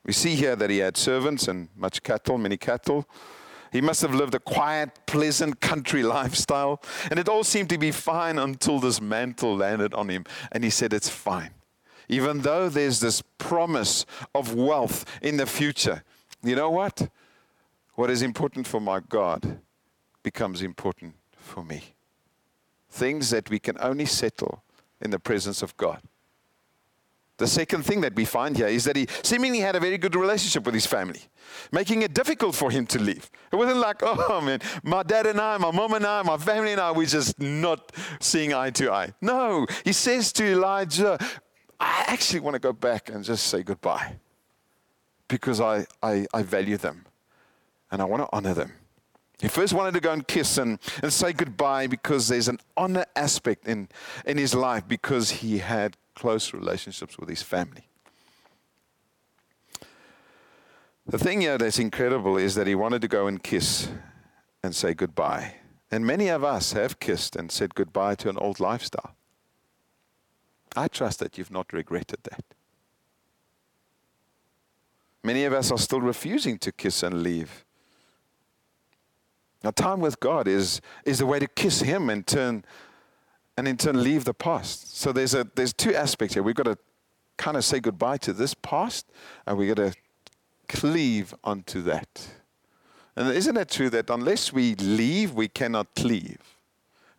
We 0.10 0.14
see 0.14 0.34
here 0.34 0.56
that 0.56 0.72
he 0.72 0.80
had 0.80 0.98
servants 0.98 1.48
and 1.48 1.70
much 1.76 2.02
cattle, 2.02 2.40
many 2.40 2.58
cattle. 2.58 3.08
He 3.72 3.80
must 3.80 4.02
have 4.02 4.12
lived 4.12 4.34
a 4.34 4.40
quiet, 4.40 5.06
pleasant 5.06 5.62
country 5.62 6.02
lifestyle. 6.18 6.82
And 7.12 7.20
it 7.20 7.30
all 7.30 7.44
seemed 7.44 7.70
to 7.70 7.78
be 7.78 7.92
fine 7.92 8.40
until 8.40 8.80
this 8.80 9.00
mantle 9.00 9.56
landed 9.56 9.94
on 9.94 10.10
him. 10.10 10.26
And 10.52 10.64
he 10.64 10.72
said, 10.72 10.94
It's 10.94 11.10
fine. 11.10 11.52
Even 12.08 12.42
though 12.42 12.70
there's 12.70 13.02
this 13.02 13.22
promise 13.38 14.08
of 14.34 14.56
wealth 14.56 15.06
in 15.22 15.38
the 15.38 15.46
future, 15.46 16.04
you 16.42 16.56
know 16.56 16.72
what? 16.72 17.08
What 17.94 18.10
is 18.10 18.24
important 18.24 18.66
for 18.66 18.82
my 18.82 19.02
God 19.02 19.60
becomes 20.24 20.64
important 20.64 21.14
for 21.38 21.64
me 21.64 21.94
things 22.90 23.30
that 23.30 23.52
we 23.52 23.60
can 23.60 23.78
only 23.80 24.08
settle 24.08 24.64
in 25.00 25.12
the 25.12 25.20
presence 25.20 25.62
of 25.62 25.78
God. 25.78 26.02
The 27.40 27.48
second 27.48 27.84
thing 27.84 28.02
that 28.02 28.16
we 28.16 28.26
find 28.26 28.56
here 28.56 28.68
is 28.68 28.84
that 28.84 28.98
he 28.98 29.08
seemingly 29.24 29.60
had 29.60 29.76
a 29.76 29.80
very 29.80 29.98
good 29.98 30.14
relationship 30.14 30.66
with 30.66 30.74
his 30.74 30.86
family, 30.86 31.22
making 31.72 32.02
it 32.02 32.14
difficult 32.14 32.54
for 32.54 32.70
him 32.70 32.86
to 32.88 33.00
leave. 33.00 33.32
It 33.52 33.56
wasn't 33.56 33.80
like, 33.80 33.98
oh 34.02 34.42
man, 34.42 34.60
my 34.84 35.04
dad 35.04 35.26
and 35.26 35.40
I, 35.40 35.58
my 35.58 35.72
mom 35.72 35.94
and 35.94 36.06
I, 36.06 36.22
my 36.22 36.38
family 36.38 36.74
and 36.74 36.82
I, 36.82 36.92
we're 36.92 37.08
just 37.08 37.40
not 37.40 37.94
seeing 38.20 38.54
eye 38.54 38.72
to 38.72 38.92
eye. 38.92 39.14
No, 39.22 39.66
he 39.86 39.94
says 39.94 40.34
to 40.34 40.44
Elijah, 40.46 41.18
I 41.80 42.04
actually 42.08 42.42
want 42.42 42.56
to 42.56 42.60
go 42.60 42.74
back 42.74 43.10
and 43.10 43.24
just 43.24 43.48
say 43.48 43.64
goodbye 43.64 44.18
because 45.30 45.62
I, 45.62 45.86
I, 46.04 46.28
I 46.34 46.44
value 46.44 46.76
them 46.76 47.06
and 47.90 48.02
I 48.02 48.06
want 48.06 48.22
to 48.22 48.30
honor 48.34 48.54
them. 48.54 48.74
He 49.40 49.48
first 49.48 49.74
wanted 49.74 49.94
to 49.94 50.02
go 50.02 50.12
and 50.12 50.28
kiss 50.28 50.58
and, 50.58 50.78
and 51.02 51.14
say 51.14 51.32
goodbye 51.32 51.88
because 51.88 52.28
there's 52.28 52.50
an 52.50 52.60
honor 52.76 53.06
aspect 53.16 53.66
in, 53.66 53.88
in 54.26 54.38
his 54.38 54.54
life 54.54 54.86
because 54.86 55.30
he 55.32 55.60
had 55.60 55.96
close 56.20 56.54
relationships 56.54 57.18
with 57.18 57.30
his 57.30 57.42
family. 57.42 57.88
The 61.08 61.18
thing 61.18 61.42
here 61.42 61.58
that's 61.58 61.80
incredible 61.80 62.38
is 62.38 62.56
that 62.56 62.68
he 62.68 62.76
wanted 62.76 63.02
to 63.02 63.08
go 63.08 63.28
and 63.28 63.42
kiss 63.42 63.90
and 64.64 64.76
say 64.76 64.94
goodbye. 64.94 65.56
And 65.90 66.06
many 66.06 66.28
of 66.28 66.44
us 66.44 66.74
have 66.74 67.00
kissed 67.00 67.36
and 67.36 67.52
said 67.52 67.74
goodbye 67.74 68.16
to 68.16 68.30
an 68.30 68.38
old 68.38 68.60
lifestyle. 68.60 69.16
I 70.76 70.88
trust 70.88 71.20
that 71.20 71.38
you've 71.38 71.52
not 71.52 71.74
regretted 71.74 72.20
that. 72.24 72.44
Many 75.24 75.46
of 75.46 75.54
us 75.54 75.72
are 75.72 75.80
still 75.80 76.02
refusing 76.02 76.60
to 76.60 76.72
kiss 76.72 77.02
and 77.02 77.24
leave 77.24 77.66
now, 79.64 79.72
time 79.72 80.00
with 80.00 80.20
God 80.20 80.48
is, 80.48 80.80
is 81.06 81.20
the 81.20 81.26
way 81.26 81.40
to 81.40 81.48
kiss 81.48 81.82
Him 81.82 82.10
and 82.10 82.26
turn 82.26 82.64
and 83.60 83.68
in 83.68 83.76
turn 83.76 84.02
leave 84.02 84.24
the 84.24 84.34
past. 84.34 84.96
So 84.98 85.12
there's 85.12 85.36
a 85.36 85.46
there's 85.56 85.74
two 85.74 85.94
aspects 85.94 86.34
here. 86.34 86.42
We've 86.42 86.56
got 86.56 86.64
to 86.64 86.78
kind 87.36 87.58
of 87.58 87.66
say 87.66 87.82
goodbye 87.82 88.16
to 88.20 88.32
this 88.32 88.54
past, 88.54 89.06
and 89.46 89.58
we've 89.58 89.76
got 89.76 89.92
to 89.92 89.94
cleave 90.70 91.36
onto 91.44 91.82
that. 91.82 92.30
And 93.18 93.28
isn't 93.28 93.58
it 93.58 93.70
true 93.70 93.90
that 93.90 94.10
unless 94.10 94.54
we 94.54 94.76
leave, 94.76 95.34
we 95.34 95.50
cannot 95.50 95.94
cleave? 95.94 96.40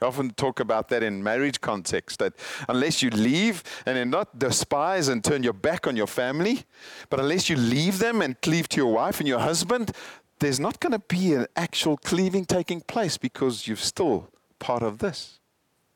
I 0.01 0.07
often 0.07 0.31
talk 0.31 0.61
about 0.61 0.89
that 0.89 1.03
in 1.03 1.23
marriage 1.23 1.61
context 1.61 2.21
that 2.21 2.33
unless 2.71 3.03
you 3.03 3.11
leave 3.11 3.63
and 3.85 3.99
then 3.99 4.09
not 4.09 4.39
despise 4.39 5.09
and 5.09 5.23
turn 5.23 5.43
your 5.43 5.53
back 5.53 5.87
on 5.87 5.95
your 5.95 6.07
family, 6.07 6.65
but 7.11 7.21
unless 7.21 7.51
you 7.51 7.57
leave 7.57 7.99
them 7.99 8.23
and 8.23 8.41
cleave 8.41 8.67
to 8.71 8.79
your 8.79 8.95
wife 8.95 9.21
and 9.21 9.29
your 9.29 9.41
husband, 9.41 9.93
there's 10.39 10.59
not 10.59 10.81
going 10.81 10.93
to 10.93 11.01
be 11.01 11.35
an 11.35 11.47
actual 11.55 11.99
cleaving 11.99 12.47
taking 12.47 12.81
place 12.81 13.19
because 13.19 13.69
you're 13.69 13.77
still 13.77 14.31
part 14.59 14.83
of 14.83 15.01
this. 15.01 15.40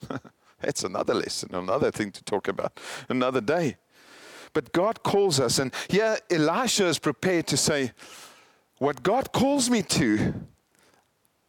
That's 0.61 0.85
another 0.85 1.15
lesson, 1.15 1.55
another 1.55 1.91
thing 1.91 2.11
to 2.13 2.25
talk 2.25 2.49
about 2.49 2.79
another 3.09 3.41
day. 3.41 3.77
But 4.53 4.73
God 4.73 5.03
calls 5.03 5.41
us, 5.41 5.59
and 5.59 5.73
here 5.89 6.17
Elisha 6.31 6.87
is 6.87 6.99
prepared 6.99 7.47
to 7.49 7.57
say, 7.57 7.93
What 8.79 9.03
God 9.03 9.33
calls 9.33 9.69
me 9.69 9.83
to, 9.83 10.35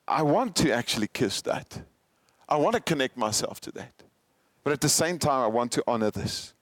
I 0.08 0.24
want 0.24 0.56
to 0.58 0.74
actually 0.74 1.08
kiss 1.08 1.42
that. 1.44 1.82
I 2.50 2.58
want 2.58 2.76
to 2.76 2.82
connect 2.82 3.18
myself 3.18 3.60
to 3.62 3.72
that. 3.74 4.04
But 4.64 4.74
at 4.74 4.82
the 4.82 4.90
same 4.90 5.20
time, 5.20 5.44
I 5.44 5.48
want 5.48 5.72
to 5.74 5.84
honor 5.88 6.12
this. 6.12 6.54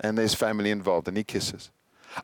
And 0.00 0.16
there's 0.18 0.34
family 0.34 0.70
involved, 0.70 1.08
and 1.08 1.16
he 1.16 1.24
kisses. 1.24 1.70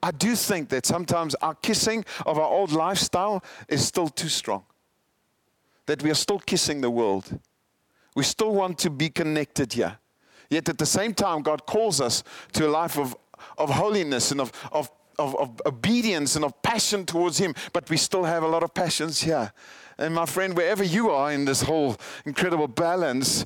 I 0.02 0.11
do 0.11 0.37
think 0.37 0.68
that 0.68 0.84
sometimes 0.84 1.34
our 1.37 1.54
kissing 1.54 2.04
of 2.26 2.38
our 2.38 2.48
old 2.48 2.72
lifestyle 2.72 3.42
is 3.68 3.87
still 3.87 4.08
too 4.08 4.28
strong. 4.28 4.64
That 5.87 6.02
we 6.02 6.11
are 6.11 6.14
still 6.14 6.38
kissing 6.38 6.82
the 6.82 6.90
world. 6.90 7.40
We 8.18 8.24
still 8.24 8.52
want 8.52 8.81
to 8.81 8.90
be 8.90 9.11
connected 9.11 9.74
here. 9.74 9.96
Yet 10.50 10.68
at 10.68 10.76
the 10.76 10.87
same 10.87 11.14
time, 11.14 11.40
God 11.40 11.64
calls 11.66 12.00
us 12.00 12.24
to 12.54 12.66
a 12.66 12.68
life 12.68 12.98
of, 12.98 13.16
of 13.57 13.70
holiness 13.70 14.33
and 14.33 14.40
of, 14.40 14.50
of, 14.72 14.90
of, 15.20 15.37
of 15.37 15.62
obedience 15.64 16.35
and 16.35 16.44
of 16.44 16.61
passion 16.61 17.07
towards 17.07 17.38
Him. 17.38 17.54
But 17.72 17.88
we 17.88 17.96
still 17.96 18.24
have 18.24 18.42
a 18.42 18.48
lot 18.48 18.64
of 18.64 18.74
passions 18.74 19.20
here. 19.20 19.52
And 19.98 20.16
my 20.16 20.26
friend, 20.26 20.57
wherever 20.57 20.83
you 20.83 21.11
are 21.11 21.31
in 21.31 21.44
this 21.44 21.62
whole 21.62 21.96
incredible 22.24 22.66
balance, 22.66 23.44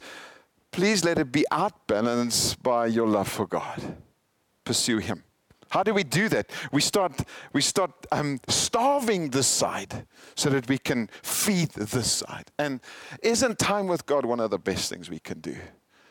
please 0.71 1.05
let 1.05 1.19
it 1.19 1.31
be 1.31 1.45
outbalanced 1.51 2.63
by 2.63 2.87
your 2.87 3.07
love 3.07 3.29
for 3.29 3.47
God. 3.47 3.99
Pursue 4.65 5.01
Him. 5.01 5.23
How 5.73 5.83
do 5.83 5.95
we 5.95 6.05
do 6.05 6.29
that? 6.29 6.51
We 6.71 6.83
start, 6.83 7.25
we 7.55 7.63
start 7.63 7.93
um, 8.13 8.41
starving 8.47 9.31
this 9.31 9.47
side 9.47 10.07
so 10.35 10.51
that 10.51 10.69
we 10.69 10.77
can 10.77 11.09
feed 11.23 11.71
this 11.71 12.13
side. 12.13 12.51
And 12.59 12.81
isn't 13.23 13.59
time 13.59 13.87
with 13.87 14.05
God 14.05 14.27
one 14.27 14.39
of 14.39 14.51
the 14.51 14.59
best 14.59 14.91
things 14.91 15.09
we 15.09 15.19
can 15.19 15.41
do? 15.41 15.57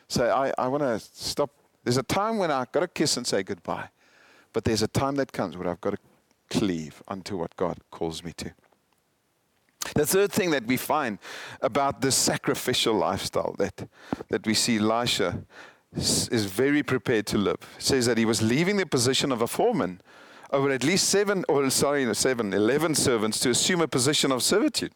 So 0.08 0.28
I, 0.28 0.52
I 0.58 0.66
want 0.66 0.82
to 0.82 0.98
stop. 0.98 1.50
There's 1.84 1.96
a 1.96 2.02
time 2.02 2.38
when 2.38 2.50
I've 2.50 2.72
got 2.72 2.80
to 2.80 2.88
kiss 2.88 3.16
and 3.16 3.24
say 3.24 3.44
goodbye, 3.44 3.88
but 4.52 4.64
there's 4.64 4.82
a 4.82 4.88
time 4.88 5.14
that 5.14 5.30
comes 5.30 5.56
when 5.56 5.68
I've 5.68 5.80
got 5.80 5.90
to 5.90 5.98
cleave 6.50 7.00
unto 7.06 7.36
what 7.36 7.54
God 7.54 7.78
calls 7.92 8.24
me 8.24 8.32
to. 8.38 8.52
The 9.94 10.06
third 10.06 10.32
thing 10.32 10.50
that 10.50 10.66
we 10.66 10.76
find 10.76 11.18
about 11.60 12.00
this 12.00 12.16
sacrificial 12.16 12.94
lifestyle 12.94 13.54
that, 13.58 13.88
that 14.28 14.44
we 14.44 14.54
see 14.54 14.78
Elisha 14.78 15.44
is 15.94 16.46
very 16.46 16.82
prepared 16.82 17.26
to 17.26 17.38
live. 17.38 17.56
Says 17.78 18.06
that 18.06 18.18
he 18.18 18.24
was 18.24 18.42
leaving 18.42 18.76
the 18.76 18.86
position 18.86 19.30
of 19.32 19.42
a 19.42 19.46
foreman 19.46 20.00
over 20.52 20.70
at 20.70 20.84
least 20.84 21.08
seven, 21.08 21.44
or 21.48 21.68
sorry, 21.70 22.14
seven, 22.14 22.52
eleven 22.52 22.94
servants 22.94 23.40
to 23.40 23.50
assume 23.50 23.80
a 23.80 23.88
position 23.88 24.30
of 24.30 24.42
servitude. 24.42 24.92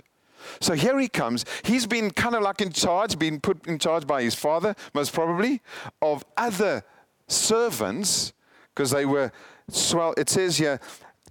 So 0.61 0.75
here 0.75 0.99
he 0.99 1.09
comes. 1.09 1.45
He's 1.65 1.87
been 1.87 2.11
kind 2.11 2.35
of 2.35 2.43
like 2.43 2.61
in 2.61 2.73
charge, 2.73 3.19
been 3.19 3.41
put 3.41 3.67
in 3.67 3.79
charge 3.79 4.07
by 4.07 4.23
his 4.23 4.35
father, 4.35 4.75
most 4.95 5.13
probably, 5.13 5.63
of 6.03 6.25
other 6.37 6.85
servants, 7.27 8.33
because 8.75 8.91
they 8.91 9.07
were, 9.07 9.33
well, 9.93 10.15
it 10.17 10.29
says 10.29 10.59
here, 10.59 10.79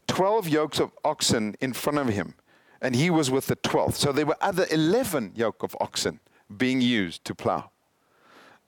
12 0.07 0.49
yokes 0.49 0.79
of 0.79 0.91
oxen 1.03 1.55
in 1.61 1.73
front 1.73 1.97
of 1.99 2.07
him, 2.07 2.35
and 2.81 2.95
he 2.95 3.09
was 3.09 3.31
with 3.31 3.45
the 3.47 3.55
12th. 3.57 3.95
So 3.95 4.11
there 4.11 4.25
were 4.25 4.37
other 4.41 4.65
11 4.71 5.33
yoke 5.35 5.63
of 5.63 5.75
oxen 5.79 6.19
being 6.55 6.81
used 6.81 7.23
to 7.25 7.35
plow. 7.35 7.71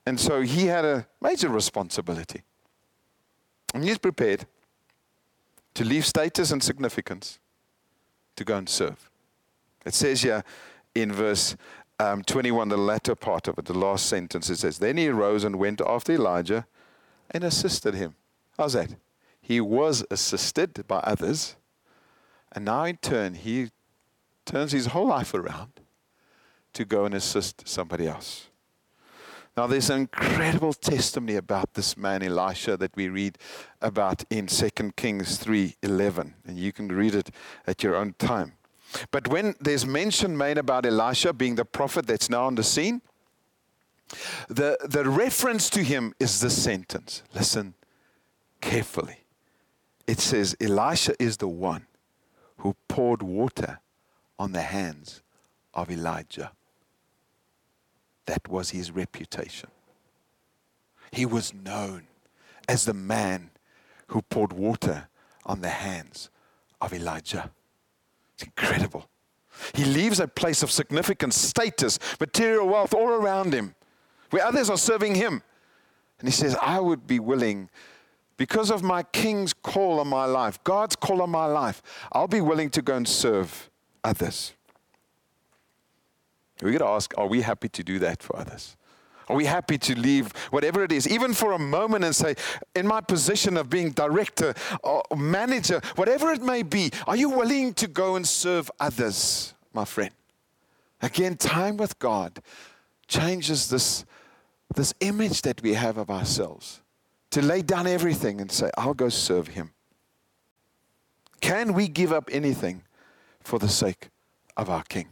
And 0.08 0.18
so 0.18 0.40
he 0.40 0.64
had 0.68 0.86
a 0.86 1.06
major 1.20 1.50
responsibility. 1.50 2.40
And 3.74 3.84
he's 3.84 3.98
prepared 3.98 4.46
to 5.74 5.84
leave 5.84 6.06
status 6.06 6.50
and 6.50 6.62
significance 6.62 7.38
to 8.36 8.42
go 8.42 8.56
and 8.56 8.66
serve. 8.66 9.10
It 9.84 9.92
says 9.92 10.22
here 10.22 10.44
in 10.94 11.12
verse 11.12 11.56
um, 12.00 12.22
21, 12.22 12.70
the 12.70 12.78
latter 12.78 13.14
part 13.14 13.48
of 13.48 13.58
it, 13.58 13.66
the 13.66 13.78
last 13.78 14.06
sentence, 14.06 14.48
it 14.48 14.56
says, 14.56 14.78
Then 14.78 14.96
he 14.96 15.08
arose 15.08 15.44
and 15.44 15.56
went 15.56 15.82
after 15.82 16.14
Elijah 16.14 16.66
and 17.30 17.44
assisted 17.44 17.92
him. 17.92 18.14
How's 18.56 18.72
that? 18.72 18.94
He 19.42 19.60
was 19.60 20.06
assisted 20.10 20.86
by 20.88 21.00
others, 21.00 21.54
and 22.52 22.64
now 22.64 22.84
in 22.84 22.96
turn, 22.96 23.34
he 23.34 23.72
turns 24.46 24.72
his 24.72 24.86
whole 24.86 25.08
life 25.08 25.34
around 25.34 25.80
to 26.72 26.86
go 26.86 27.04
and 27.04 27.14
assist 27.14 27.68
somebody 27.68 28.06
else. 28.06 28.48
Now, 29.58 29.66
there's 29.66 29.90
an 29.90 30.02
incredible 30.02 30.72
testimony 30.72 31.34
about 31.34 31.74
this 31.74 31.96
man 31.96 32.22
Elisha 32.22 32.76
that 32.76 32.94
we 32.94 33.08
read 33.08 33.38
about 33.82 34.22
in 34.30 34.46
2 34.46 34.94
Kings 34.94 35.36
3:11, 35.36 36.34
and 36.46 36.56
you 36.56 36.72
can 36.72 36.86
read 36.86 37.16
it 37.16 37.32
at 37.66 37.82
your 37.82 37.96
own 37.96 38.14
time. 38.20 38.52
But 39.10 39.26
when 39.26 39.56
there's 39.58 39.84
mention 39.84 40.36
made 40.36 40.58
about 40.58 40.86
Elisha 40.86 41.32
being 41.32 41.56
the 41.56 41.64
prophet 41.64 42.06
that's 42.06 42.30
now 42.30 42.44
on 42.44 42.54
the 42.54 42.62
scene, 42.62 43.02
the, 44.46 44.78
the 44.88 45.10
reference 45.10 45.68
to 45.70 45.82
him 45.82 46.14
is 46.20 46.40
this 46.40 46.62
sentence. 46.62 47.24
Listen 47.34 47.74
carefully. 48.60 49.24
It 50.06 50.20
says, 50.20 50.54
Elisha 50.60 51.20
is 51.20 51.38
the 51.38 51.48
one 51.48 51.88
who 52.58 52.76
poured 52.86 53.24
water 53.24 53.80
on 54.38 54.52
the 54.52 54.62
hands 54.62 55.20
of 55.74 55.90
Elijah. 55.90 56.52
That 58.28 58.46
was 58.46 58.70
his 58.70 58.90
reputation. 58.90 59.70
He 61.10 61.24
was 61.24 61.54
known 61.54 62.02
as 62.68 62.84
the 62.84 62.92
man 62.92 63.50
who 64.08 64.20
poured 64.20 64.52
water 64.52 65.08
on 65.46 65.62
the 65.62 65.70
hands 65.70 66.28
of 66.78 66.92
Elijah. 66.92 67.50
It's 68.34 68.42
incredible. 68.42 69.08
He 69.72 69.86
leaves 69.86 70.20
a 70.20 70.28
place 70.28 70.62
of 70.62 70.70
significant 70.70 71.32
status, 71.32 71.98
material 72.20 72.68
wealth 72.68 72.92
all 72.92 73.08
around 73.08 73.54
him, 73.54 73.74
where 74.28 74.44
others 74.44 74.68
are 74.68 74.76
serving 74.76 75.14
him. 75.14 75.42
And 76.18 76.28
he 76.28 76.32
says, 76.32 76.54
I 76.60 76.80
would 76.80 77.06
be 77.06 77.18
willing, 77.18 77.70
because 78.36 78.70
of 78.70 78.82
my 78.82 79.04
king's 79.04 79.54
call 79.54 80.00
on 80.00 80.08
my 80.08 80.26
life, 80.26 80.62
God's 80.64 80.96
call 80.96 81.22
on 81.22 81.30
my 81.30 81.46
life, 81.46 81.80
I'll 82.12 82.28
be 82.28 82.42
willing 82.42 82.68
to 82.70 82.82
go 82.82 82.94
and 82.94 83.08
serve 83.08 83.70
others. 84.04 84.52
We 86.62 86.72
got 86.72 86.78
to 86.78 86.86
ask, 86.86 87.14
are 87.16 87.26
we 87.26 87.42
happy 87.42 87.68
to 87.68 87.84
do 87.84 87.98
that 88.00 88.22
for 88.22 88.36
others? 88.36 88.76
Are 89.28 89.36
we 89.36 89.44
happy 89.44 89.76
to 89.78 89.98
leave 89.98 90.32
whatever 90.50 90.82
it 90.82 90.90
is, 90.90 91.06
even 91.06 91.34
for 91.34 91.52
a 91.52 91.58
moment, 91.58 92.04
and 92.04 92.16
say, 92.16 92.34
in 92.74 92.86
my 92.86 93.00
position 93.00 93.56
of 93.56 93.68
being 93.68 93.90
director 93.90 94.54
or 94.82 95.02
manager, 95.16 95.82
whatever 95.96 96.32
it 96.32 96.42
may 96.42 96.62
be, 96.62 96.90
are 97.06 97.16
you 97.16 97.28
willing 97.28 97.74
to 97.74 97.86
go 97.86 98.16
and 98.16 98.26
serve 98.26 98.70
others, 98.80 99.54
my 99.74 99.84
friend? 99.84 100.12
Again, 101.02 101.36
time 101.36 101.76
with 101.76 101.98
God 101.98 102.40
changes 103.06 103.68
this, 103.68 104.04
this 104.74 104.94
image 105.00 105.42
that 105.42 105.62
we 105.62 105.74
have 105.74 105.98
of 105.98 106.10
ourselves 106.10 106.80
to 107.30 107.42
lay 107.42 107.60
down 107.60 107.86
everything 107.86 108.40
and 108.40 108.50
say, 108.50 108.70
I'll 108.78 108.94
go 108.94 109.10
serve 109.10 109.48
Him. 109.48 109.72
Can 111.40 111.74
we 111.74 111.86
give 111.86 112.12
up 112.12 112.30
anything 112.32 112.82
for 113.40 113.58
the 113.58 113.68
sake 113.68 114.08
of 114.56 114.70
our 114.70 114.82
King? 114.84 115.08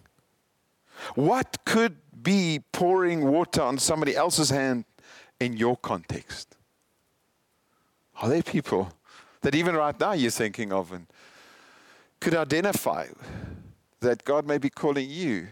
What 1.15 1.65
could 1.65 1.97
be 2.23 2.61
pouring 2.73 3.27
water 3.27 3.63
on 3.63 3.79
somebody 3.79 4.17
else's 4.17 4.51
hand 4.51 4.85
in 5.41 5.57
your 5.57 5.77
context? 5.77 6.57
Are 8.21 8.29
there 8.29 8.43
people 8.43 8.93
that 9.43 9.55
even 9.55 9.75
right 9.75 9.99
now 9.99 10.13
you're 10.13 10.31
thinking 10.31 10.73
of 10.73 10.93
and 10.93 11.07
could 12.21 12.35
identify 12.35 13.07
that 14.01 14.25
God 14.25 14.47
may 14.47 14.59
be 14.59 14.71
calling 14.71 15.09
you 15.11 15.49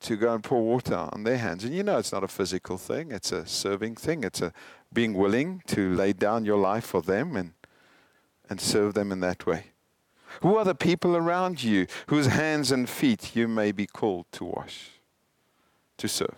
to 0.00 0.16
go 0.16 0.34
and 0.34 0.44
pour 0.44 0.62
water 0.62 1.08
on 1.12 1.24
their 1.24 1.38
hands? 1.38 1.64
And 1.64 1.74
you 1.74 1.82
know 1.82 1.98
it's 1.98 2.12
not 2.12 2.24
a 2.24 2.28
physical 2.28 2.76
thing, 2.76 3.10
it's 3.10 3.32
a 3.32 3.46
serving 3.46 3.96
thing, 3.96 4.22
it's 4.22 4.42
a 4.42 4.52
being 4.92 5.14
willing 5.14 5.62
to 5.66 5.94
lay 5.94 6.12
down 6.12 6.44
your 6.44 6.58
life 6.58 6.84
for 6.84 7.02
them 7.02 7.36
and, 7.36 7.52
and 8.48 8.60
serve 8.60 8.94
them 8.94 9.10
in 9.10 9.20
that 9.20 9.46
way. 9.46 9.72
Who 10.42 10.56
are 10.56 10.64
the 10.64 10.74
people 10.74 11.16
around 11.16 11.62
you 11.62 11.86
whose 12.08 12.26
hands 12.26 12.72
and 12.72 12.88
feet 12.88 13.34
you 13.34 13.48
may 13.48 13.72
be 13.72 13.86
called 13.86 14.26
to 14.32 14.44
wash, 14.44 14.90
to 15.98 16.08
serve? 16.08 16.36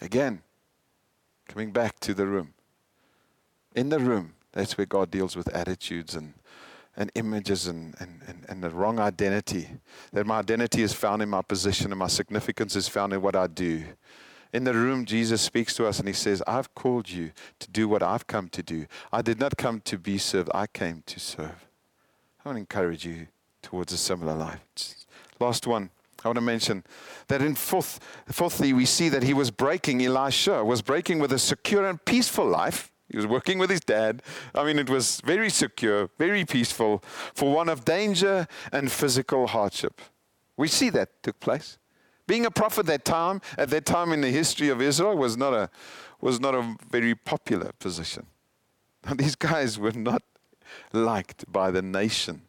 Again, 0.00 0.42
coming 1.48 1.70
back 1.70 2.00
to 2.00 2.14
the 2.14 2.26
room. 2.26 2.54
In 3.74 3.88
the 3.88 3.98
room, 3.98 4.34
that's 4.52 4.78
where 4.78 4.86
God 4.86 5.10
deals 5.10 5.36
with 5.36 5.48
attitudes 5.54 6.14
and, 6.14 6.34
and 6.96 7.10
images 7.14 7.66
and, 7.66 7.94
and, 7.98 8.20
and, 8.26 8.46
and 8.48 8.62
the 8.62 8.70
wrong 8.70 8.98
identity. 8.98 9.68
That 10.12 10.26
my 10.26 10.38
identity 10.38 10.82
is 10.82 10.92
found 10.92 11.22
in 11.22 11.28
my 11.28 11.42
position 11.42 11.90
and 11.90 11.98
my 11.98 12.06
significance 12.06 12.76
is 12.76 12.88
found 12.88 13.12
in 13.12 13.20
what 13.20 13.34
I 13.34 13.46
do. 13.48 13.84
In 14.52 14.62
the 14.62 14.74
room, 14.74 15.04
Jesus 15.04 15.42
speaks 15.42 15.74
to 15.74 15.86
us 15.86 15.98
and 15.98 16.06
he 16.06 16.14
says, 16.14 16.40
I've 16.46 16.72
called 16.76 17.10
you 17.10 17.32
to 17.58 17.68
do 17.70 17.88
what 17.88 18.04
I've 18.04 18.28
come 18.28 18.48
to 18.50 18.62
do. 18.62 18.86
I 19.12 19.20
did 19.20 19.40
not 19.40 19.56
come 19.56 19.80
to 19.80 19.98
be 19.98 20.16
served, 20.18 20.50
I 20.54 20.68
came 20.68 21.02
to 21.06 21.18
serve. 21.18 21.66
I 22.44 22.50
want 22.50 22.56
to 22.56 22.60
encourage 22.60 23.06
you 23.06 23.28
towards 23.62 23.92
a 23.92 23.96
similar 23.96 24.34
life. 24.34 24.60
Last 25.40 25.66
one. 25.66 25.90
I 26.24 26.28
want 26.28 26.36
to 26.36 26.42
mention 26.42 26.84
that 27.28 27.42
in 27.42 27.54
fourth, 27.54 28.00
fourthly, 28.26 28.72
we 28.72 28.86
see 28.86 29.10
that 29.10 29.22
he 29.22 29.34
was 29.34 29.50
breaking, 29.50 30.02
Elisha 30.04 30.64
was 30.64 30.80
breaking 30.80 31.18
with 31.18 31.32
a 31.32 31.38
secure 31.38 31.86
and 31.86 32.02
peaceful 32.02 32.46
life. 32.46 32.90
He 33.10 33.16
was 33.18 33.26
working 33.26 33.58
with 33.58 33.68
his 33.68 33.80
dad. 33.80 34.22
I 34.54 34.64
mean, 34.64 34.78
it 34.78 34.88
was 34.88 35.20
very 35.20 35.50
secure, 35.50 36.08
very 36.18 36.46
peaceful 36.46 37.02
for 37.34 37.52
one 37.52 37.68
of 37.68 37.84
danger 37.84 38.46
and 38.72 38.90
physical 38.90 39.46
hardship. 39.46 40.00
We 40.56 40.68
see 40.68 40.88
that 40.90 41.22
took 41.22 41.40
place. 41.40 41.78
Being 42.26 42.46
a 42.46 42.50
prophet 42.50 42.86
that 42.86 43.04
time, 43.04 43.42
at 43.58 43.68
that 43.70 43.84
time 43.84 44.12
in 44.12 44.22
the 44.22 44.30
history 44.30 44.70
of 44.70 44.80
Israel, 44.80 45.16
was 45.16 45.36
not 45.36 45.52
a, 45.52 45.68
was 46.22 46.40
not 46.40 46.54
a 46.54 46.76
very 46.90 47.14
popular 47.14 47.72
position. 47.78 48.26
Now, 49.06 49.12
these 49.12 49.36
guys 49.36 49.78
were 49.78 49.92
not 49.92 50.22
liked 50.92 51.50
by 51.52 51.70
the 51.70 51.82
nation 51.82 52.42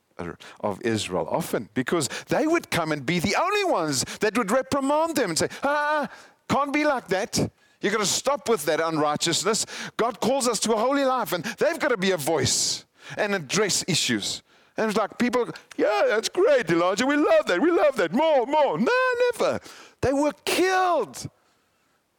of 0.62 0.82
Israel 0.82 1.28
often 1.30 1.70
because 1.74 2.08
they 2.28 2.48
would 2.48 2.70
come 2.70 2.92
and 2.92 3.06
be 3.06 3.20
the 3.20 3.36
only 3.36 3.66
ones 3.66 4.04
that 4.20 4.38
would 4.38 4.52
reprimand 4.52 5.16
them 5.16 5.32
and 5.32 5.38
say, 5.38 5.50
ah, 5.64 6.08
can't 6.48 6.72
be 6.72 6.86
like 6.86 7.08
that. 7.10 7.38
You've 7.82 7.94
got 7.94 8.00
to 8.00 8.06
stop 8.06 8.50
with 8.50 8.66
that 8.66 8.80
unrighteousness. 8.80 9.66
God 9.98 10.20
calls 10.20 10.48
us 10.48 10.60
to 10.62 10.74
a 10.74 10.78
holy 10.78 11.06
life, 11.06 11.34
and 11.34 11.44
they've 11.44 11.80
got 11.80 11.90
to 11.90 11.98
be 11.98 12.12
a 12.12 12.18
voice 12.18 12.86
and 13.18 13.36
address 13.36 13.84
issues. 13.88 14.42
And 14.78 14.90
it's 14.90 14.98
like 14.98 15.18
people, 15.18 15.50
yeah, 15.78 16.04
that's 16.08 16.30
great, 16.30 16.70
Elijah. 16.70 17.06
We 17.06 17.16
love 17.16 17.46
that. 17.48 17.62
We 17.62 17.72
love 17.72 17.96
that. 17.98 18.12
More, 18.12 18.46
more. 18.46 18.78
No, 18.78 18.92
never. 19.32 19.60
They 20.02 20.14
were 20.14 20.34
killed. 20.44 21.30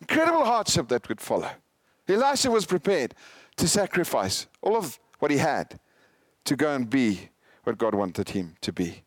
Incredible 0.00 0.44
hardship 0.44 0.88
that 0.88 1.08
would 1.08 1.20
follow. 1.20 1.50
Elisha 2.08 2.50
was 2.50 2.64
prepared 2.64 3.14
to 3.56 3.66
sacrifice 3.66 4.46
all 4.62 4.76
of 4.76 4.98
what 5.18 5.30
he 5.30 5.38
had 5.38 5.78
to 6.46 6.56
go 6.56 6.74
and 6.74 6.88
be 6.88 7.28
what 7.64 7.78
God 7.78 7.94
wanted 7.94 8.30
him 8.30 8.54
to 8.62 8.72
be. 8.72 9.02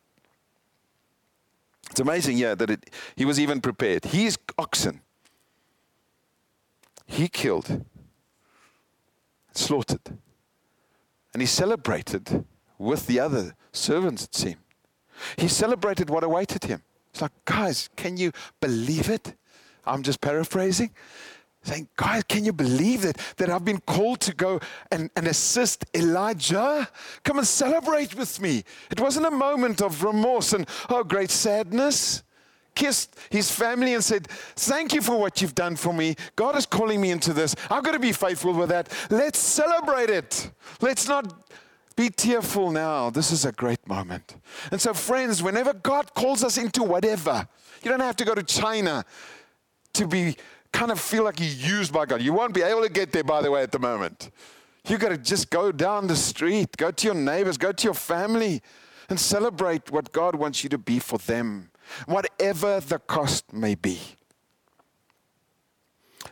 It's 1.90 2.00
amazing, 2.00 2.38
yeah, 2.38 2.54
that 2.54 2.70
it, 2.70 2.90
he 3.16 3.24
was 3.24 3.40
even 3.40 3.60
prepared. 3.60 4.04
His 4.04 4.38
oxen, 4.56 5.00
he 7.06 7.28
killed, 7.28 7.84
slaughtered, 9.52 10.16
and 11.32 11.42
he 11.42 11.46
celebrated 11.46 12.44
with 12.78 13.06
the 13.06 13.18
other 13.18 13.54
servants, 13.72 14.24
it 14.24 14.34
seemed. 14.34 14.56
He 15.36 15.48
celebrated 15.48 16.08
what 16.08 16.22
awaited 16.22 16.64
him. 16.64 16.82
It's 17.12 17.22
like, 17.22 17.32
guys, 17.44 17.90
can 17.96 18.16
you 18.16 18.32
believe 18.60 19.10
it? 19.10 19.34
I'm 19.84 20.02
just 20.02 20.20
paraphrasing 20.20 20.90
saying, 21.62 21.88
Guys, 21.96 22.24
can 22.24 22.44
you 22.44 22.52
believe 22.52 23.02
that, 23.02 23.18
that 23.36 23.50
I've 23.50 23.64
been 23.64 23.80
called 23.80 24.20
to 24.22 24.34
go 24.34 24.60
and, 24.90 25.10
and 25.16 25.26
assist 25.26 25.84
Elijah? 25.94 26.88
Come 27.24 27.38
and 27.38 27.46
celebrate 27.46 28.14
with 28.14 28.40
me. 28.40 28.64
It 28.90 29.00
wasn't 29.00 29.26
a 29.26 29.30
moment 29.30 29.82
of 29.82 30.02
remorse 30.02 30.52
and, 30.52 30.66
oh, 30.88 31.04
great 31.04 31.30
sadness. 31.30 32.22
Kissed 32.74 33.16
his 33.30 33.50
family 33.50 33.94
and 33.94 34.02
said, 34.02 34.28
Thank 34.28 34.94
you 34.94 35.02
for 35.02 35.18
what 35.18 35.42
you've 35.42 35.54
done 35.54 35.76
for 35.76 35.92
me. 35.92 36.14
God 36.36 36.56
is 36.56 36.66
calling 36.66 37.00
me 37.00 37.10
into 37.10 37.32
this. 37.32 37.54
I've 37.70 37.82
got 37.82 37.92
to 37.92 37.98
be 37.98 38.12
faithful 38.12 38.54
with 38.54 38.68
that. 38.68 38.88
Let's 39.10 39.38
celebrate 39.38 40.08
it. 40.08 40.50
Let's 40.80 41.08
not 41.08 41.50
be 41.96 42.08
tearful 42.08 42.70
now. 42.70 43.10
This 43.10 43.32
is 43.32 43.44
a 43.44 43.52
great 43.52 43.86
moment. 43.86 44.36
And 44.70 44.80
so, 44.80 44.94
friends, 44.94 45.42
whenever 45.42 45.74
God 45.74 46.14
calls 46.14 46.42
us 46.42 46.56
into 46.56 46.82
whatever, 46.82 47.46
you 47.82 47.90
don't 47.90 48.00
have 48.00 48.16
to 48.16 48.24
go 48.24 48.34
to 48.34 48.42
China 48.42 49.04
to 49.92 50.06
be 50.06 50.36
kind 50.72 50.90
of 50.90 51.00
feel 51.00 51.24
like 51.24 51.40
you're 51.40 51.78
used 51.78 51.92
by 51.92 52.06
God. 52.06 52.22
You 52.22 52.32
won't 52.32 52.54
be 52.54 52.62
able 52.62 52.82
to 52.82 52.88
get 52.88 53.12
there, 53.12 53.24
by 53.24 53.42
the 53.42 53.50
way, 53.50 53.62
at 53.62 53.72
the 53.72 53.78
moment. 53.78 54.30
You 54.86 54.98
got 54.98 55.10
to 55.10 55.18
just 55.18 55.50
go 55.50 55.72
down 55.72 56.06
the 56.06 56.16
street, 56.16 56.76
go 56.76 56.90
to 56.90 57.06
your 57.06 57.14
neighbors, 57.14 57.56
go 57.58 57.72
to 57.72 57.84
your 57.84 57.94
family, 57.94 58.62
and 59.08 59.18
celebrate 59.18 59.90
what 59.90 60.12
God 60.12 60.34
wants 60.34 60.62
you 60.62 60.70
to 60.70 60.78
be 60.78 60.98
for 60.98 61.18
them, 61.18 61.70
whatever 62.06 62.80
the 62.80 62.98
cost 62.98 63.52
may 63.52 63.74
be. 63.74 63.98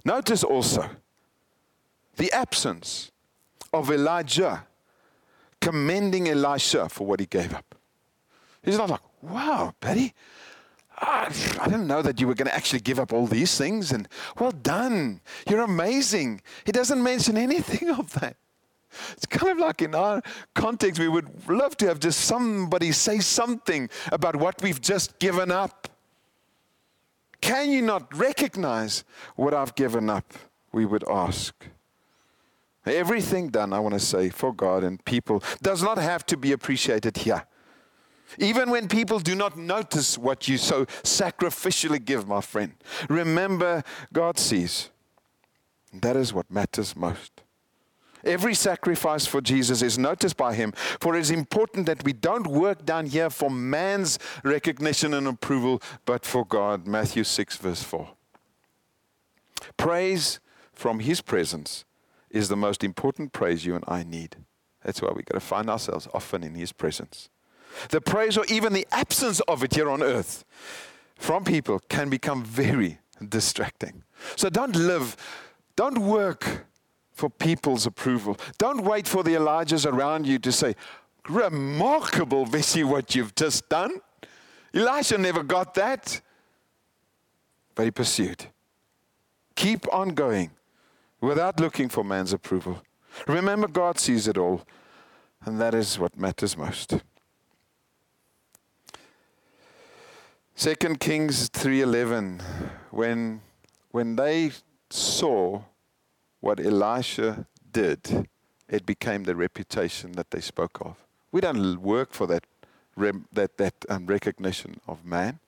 Notice 0.05 0.45
also 0.45 0.89
the 2.17 2.33
absence 2.33 3.11
of 3.73 3.91
Elijah 3.91 4.67
commending 5.61 6.29
Elisha 6.29 6.89
for 6.89 7.07
what 7.07 7.21
he 7.21 7.27
gave 7.27 7.53
up. 7.53 7.75
He's 8.63 8.79
not 8.79 8.91
like, 8.91 9.01
wow, 9.23 9.75
Betty, 9.81 10.15
Ah, 11.01 11.31
I 11.61 11.65
didn't 11.67 11.87
know 11.87 12.03
that 12.03 12.21
you 12.21 12.27
were 12.27 12.35
going 12.35 12.49
to 12.49 12.55
actually 12.55 12.81
give 12.81 12.99
up 12.99 13.13
all 13.13 13.27
these 13.27 13.57
things. 13.57 13.93
And 13.93 14.09
well 14.39 14.51
done. 14.51 15.21
You're 15.49 15.63
amazing. 15.63 16.43
He 16.65 16.73
doesn't 16.73 17.03
mention 17.03 17.37
anything 17.37 17.91
of 17.99 18.13
that. 18.15 18.37
It's 19.13 19.27
kind 19.27 19.53
of 19.53 19.59
like 19.59 19.83
in 19.83 19.95
our 19.95 20.23
context, 20.55 20.99
we 20.99 21.09
would 21.09 21.49
love 21.49 21.77
to 21.79 21.87
have 21.87 22.01
just 22.01 22.21
somebody 22.21 22.91
say 22.93 23.21
something 23.21 23.89
about 24.11 24.37
what 24.37 24.61
we've 24.63 24.81
just 24.81 25.19
given 25.19 25.51
up. 25.51 25.89
Can 27.41 27.71
you 27.71 27.83
not 27.83 28.13
recognize 28.17 29.05
what 29.37 29.55
I've 29.55 29.75
given 29.75 30.11
up? 30.11 30.33
We 30.73 30.85
would 30.85 31.09
ask. 31.09 31.55
Everything 32.85 33.49
done, 33.49 33.73
I 33.73 33.79
want 33.81 33.95
to 33.95 34.01
say, 34.01 34.31
for 34.31 34.53
God 34.53 34.83
and 34.83 35.05
people 35.05 35.43
does 35.63 35.83
not 35.83 35.99
have 35.99 36.25
to 36.27 36.37
be 36.37 36.53
appreciated 36.53 37.19
here. 37.19 37.45
Even 38.37 38.71
when 38.71 38.89
people 38.89 39.19
do 39.19 39.35
not 39.35 39.57
notice 39.57 40.19
what 40.19 40.49
you 40.49 40.59
so 40.59 40.85
sacrificially 41.03 42.05
give, 42.05 42.29
my 42.29 42.41
friend, 42.41 42.75
remember 43.09 43.83
God 44.13 44.39
sees. 44.39 44.91
That 45.93 46.17
is 46.17 46.35
what 46.35 46.51
matters 46.51 46.95
most. 46.95 47.41
Every 48.25 48.55
sacrifice 48.55 49.27
for 49.27 49.41
Jesus 49.41 49.81
is 49.81 49.97
noticed 49.97 50.37
by 50.37 50.55
Him, 50.55 50.73
for 51.01 51.17
it 51.17 51.21
is 51.21 51.31
important 51.31 51.87
that 51.87 52.05
we 52.05 52.13
don't 52.13 52.47
work 52.47 52.85
down 52.85 53.07
here 53.07 53.31
for 53.31 53.51
man's 53.51 54.19
recognition 54.43 55.15
and 55.15 55.27
approval, 55.27 55.81
but 56.05 56.27
for 56.27 56.45
God. 56.45 56.87
Matthew 56.87 57.25
6, 57.25 57.57
verse 57.57 57.83
4. 57.83 58.09
Praise 59.77 60.41
from 60.73 61.01
His 61.01 61.21
presence 61.21 61.85
is 62.31 62.49
the 62.49 62.57
most 62.57 62.85
important 62.85 63.33
praise 63.33 63.65
you 63.65 63.75
and 63.75 63.85
I 63.89 64.03
need. 64.03 64.37
That's 64.85 65.01
why 65.01 65.11
we've 65.15 65.25
got 65.25 65.35
to 65.35 65.41
find 65.41 65.71
ourselves 65.71 66.09
often 66.13 66.43
in 66.43 66.55
His 66.55 66.73
presence. 66.73 67.31
The 67.91 68.01
praise 68.01 68.37
or 68.37 68.45
even 68.47 68.73
the 68.73 68.87
absence 68.93 69.41
of 69.41 69.63
it 69.63 69.75
here 69.75 69.91
on 69.91 70.03
earth 70.03 70.45
from 71.17 71.45
people 71.45 71.81
can 71.89 72.09
become 72.09 72.45
very 72.45 72.99
distracting. 73.29 74.03
So 74.37 74.49
don't 74.49 74.77
live, 74.77 75.17
don't 75.77 75.99
work 75.99 76.67
for 77.13 77.29
people's 77.29 77.85
approval. 77.85 78.39
Don't 78.59 78.83
wait 78.83 79.09
for 79.09 79.23
the 79.23 79.35
Elijahs 79.35 79.91
around 79.91 80.27
you 80.27 80.39
to 80.39 80.53
say, 80.53 80.77
Remarkable, 81.29 82.47
Vesey, 82.47 82.85
what 82.85 83.15
you've 83.15 83.35
just 83.35 83.69
done. 83.69 84.01
Elisha 84.73 85.19
never 85.19 85.43
got 85.43 85.75
that, 85.75 86.21
but 87.75 87.85
he 87.85 87.91
pursued. 87.91 88.47
Keep 89.57 89.93
on 89.93 90.11
going 90.11 90.53
without 91.21 91.61
looking 91.61 91.89
for 91.89 92.05
man's 92.05 92.33
approval. 92.33 92.83
Remember, 93.27 93.67
God 93.67 93.99
sees 93.99 94.29
it 94.29 94.39
all, 94.39 94.63
and 95.45 95.61
that 95.61 95.75
is 95.75 95.99
what 95.99 96.17
matters 96.17 96.57
most. 96.57 96.95
Second 100.59 100.99
Kings 100.99 101.49
3:11 101.51 102.43
when 102.91 103.43
when 103.93 104.17
they 104.17 104.51
saw 104.91 105.63
what 106.41 106.59
Elisha 106.59 107.47
did, 107.71 108.29
it 108.69 108.85
became 108.85 109.23
the 109.23 109.37
reputation 109.37 110.11
that 110.15 110.33
they 110.33 110.41
spoke 110.41 110.81
of. 110.81 110.97
We 111.31 111.41
don't 111.41 111.81
work 111.81 112.13
for 112.13 112.27
that, 112.27 112.43
that, 112.97 113.57
that 113.59 113.75
um, 113.89 114.07
recognition 114.07 114.81
of 114.89 115.05
man. 115.05 115.39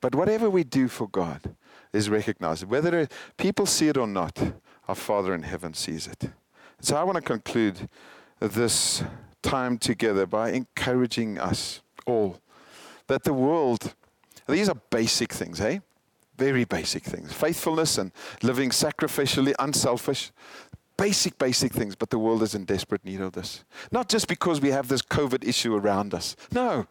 But 0.00 0.14
whatever 0.14 0.48
we 0.48 0.64
do 0.64 0.88
for 0.88 1.06
God 1.06 1.54
is 1.92 2.08
recognized. 2.08 2.64
Whether 2.64 3.08
people 3.36 3.66
see 3.66 3.88
it 3.88 3.98
or 3.98 4.06
not, 4.06 4.40
our 4.88 4.94
Father 4.94 5.34
in 5.34 5.42
heaven 5.42 5.74
sees 5.74 6.06
it. 6.06 6.30
So 6.80 6.96
I 6.96 7.04
want 7.04 7.16
to 7.16 7.22
conclude 7.22 7.90
this 8.40 9.04
time 9.42 9.76
together 9.76 10.24
by 10.24 10.52
encouraging 10.52 11.38
us 11.38 11.82
all 12.06 12.40
that 13.10 13.24
the 13.24 13.34
world, 13.34 13.94
these 14.48 14.68
are 14.68 14.80
basic 14.88 15.32
things, 15.32 15.60
eh? 15.60 15.80
Very 16.38 16.64
basic 16.64 17.02
things. 17.02 17.32
Faithfulness 17.32 17.98
and 17.98 18.12
living 18.40 18.70
sacrificially, 18.70 19.52
unselfish. 19.58 20.30
Basic, 20.96 21.36
basic 21.36 21.72
things, 21.72 21.96
but 21.96 22.10
the 22.10 22.18
world 22.18 22.40
is 22.42 22.54
in 22.54 22.64
desperate 22.64 23.04
need 23.04 23.20
of 23.20 23.32
this. 23.32 23.64
Not 23.90 24.08
just 24.08 24.28
because 24.28 24.60
we 24.60 24.70
have 24.70 24.86
this 24.86 25.02
COVID 25.02 25.46
issue 25.46 25.74
around 25.74 26.14
us. 26.14 26.36
No. 26.52 26.86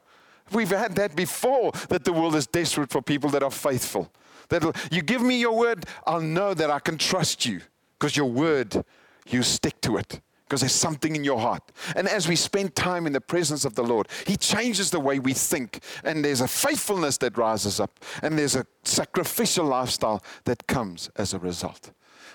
We've 0.52 0.70
had 0.70 0.96
that 0.96 1.16
before, 1.16 1.72
that 1.88 2.04
the 2.04 2.12
world 2.12 2.36
is 2.36 2.48
desperate 2.48 2.90
for 2.90 3.02
people 3.02 3.30
that 3.30 3.42
are 3.42 3.52
faithful. 3.52 4.12
That 4.50 4.76
you 4.92 5.02
give 5.02 5.22
me 5.22 5.40
your 5.40 5.56
word, 5.56 5.86
I'll 6.06 6.22
know 6.22 6.54
that 6.54 6.70
I 6.70 6.80
can 6.80 6.98
trust 6.98 7.46
you 7.46 7.62
because 7.98 8.18
your 8.18 8.30
word, 8.30 8.84
you 9.26 9.42
stick 9.42 9.80
to 9.82 9.96
it 9.96 10.20
because 10.50 10.62
there's 10.62 10.74
something 10.74 11.16
in 11.16 11.24
your 11.24 11.40
heart. 11.40 11.62
And 11.96 12.08
as 12.08 12.28
we 12.28 12.36
spend 12.36 12.76
time 12.76 13.06
in 13.06 13.14
the 13.14 13.22
presence 13.22 13.66
of 13.66 13.76
the 13.76 13.84
Lord, 13.84 14.08
He 14.26 14.36
changes 14.36 14.90
the 14.90 15.00
way 15.00 15.20
we 15.20 15.34
think. 15.34 15.84
And 16.04 16.26
there's 16.26 16.42
a 16.42 16.48
faithfulness 16.48 17.18
that 17.20 17.38
rises 17.38 17.80
up, 17.80 18.00
and 18.24 18.38
there's 18.38 18.56
a 18.56 18.66
sacrificial 18.84 19.66
lifestyle 19.66 20.24
that 20.46 20.66
comes 20.66 21.12
as 21.16 21.36
a 21.36 21.40
result. 21.40 21.92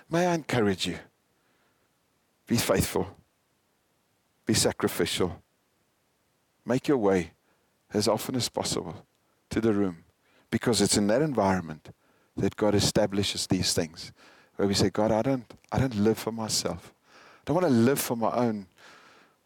May 0.08 0.26
I 0.26 0.34
encourage 0.34 0.86
you 0.86 0.98
be 2.46 2.56
faithful, 2.56 3.08
be 4.46 4.54
sacrificial, 4.54 5.42
make 6.64 6.86
your 6.86 6.98
way 6.98 7.32
as 7.92 8.06
often 8.06 8.36
as 8.36 8.48
possible 8.48 9.06
to 9.50 9.60
the 9.60 9.72
room 9.72 10.04
because 10.50 10.80
it's 10.80 10.96
in 10.96 11.08
that 11.08 11.20
environment 11.20 11.88
that 12.36 12.54
God 12.54 12.76
establishes 12.76 13.48
these 13.48 13.72
things 13.72 14.12
where 14.54 14.68
we 14.68 14.74
say, 14.74 14.90
God, 14.90 15.10
I 15.10 15.22
don't, 15.22 15.52
I 15.72 15.78
don't 15.78 15.96
live 15.96 16.18
for 16.18 16.30
myself. 16.30 16.93
I 17.44 17.52
don't 17.52 17.56
want 17.56 17.66
to 17.66 17.78
live 17.78 18.00
for 18.00 18.16
my 18.16 18.30
own, 18.30 18.66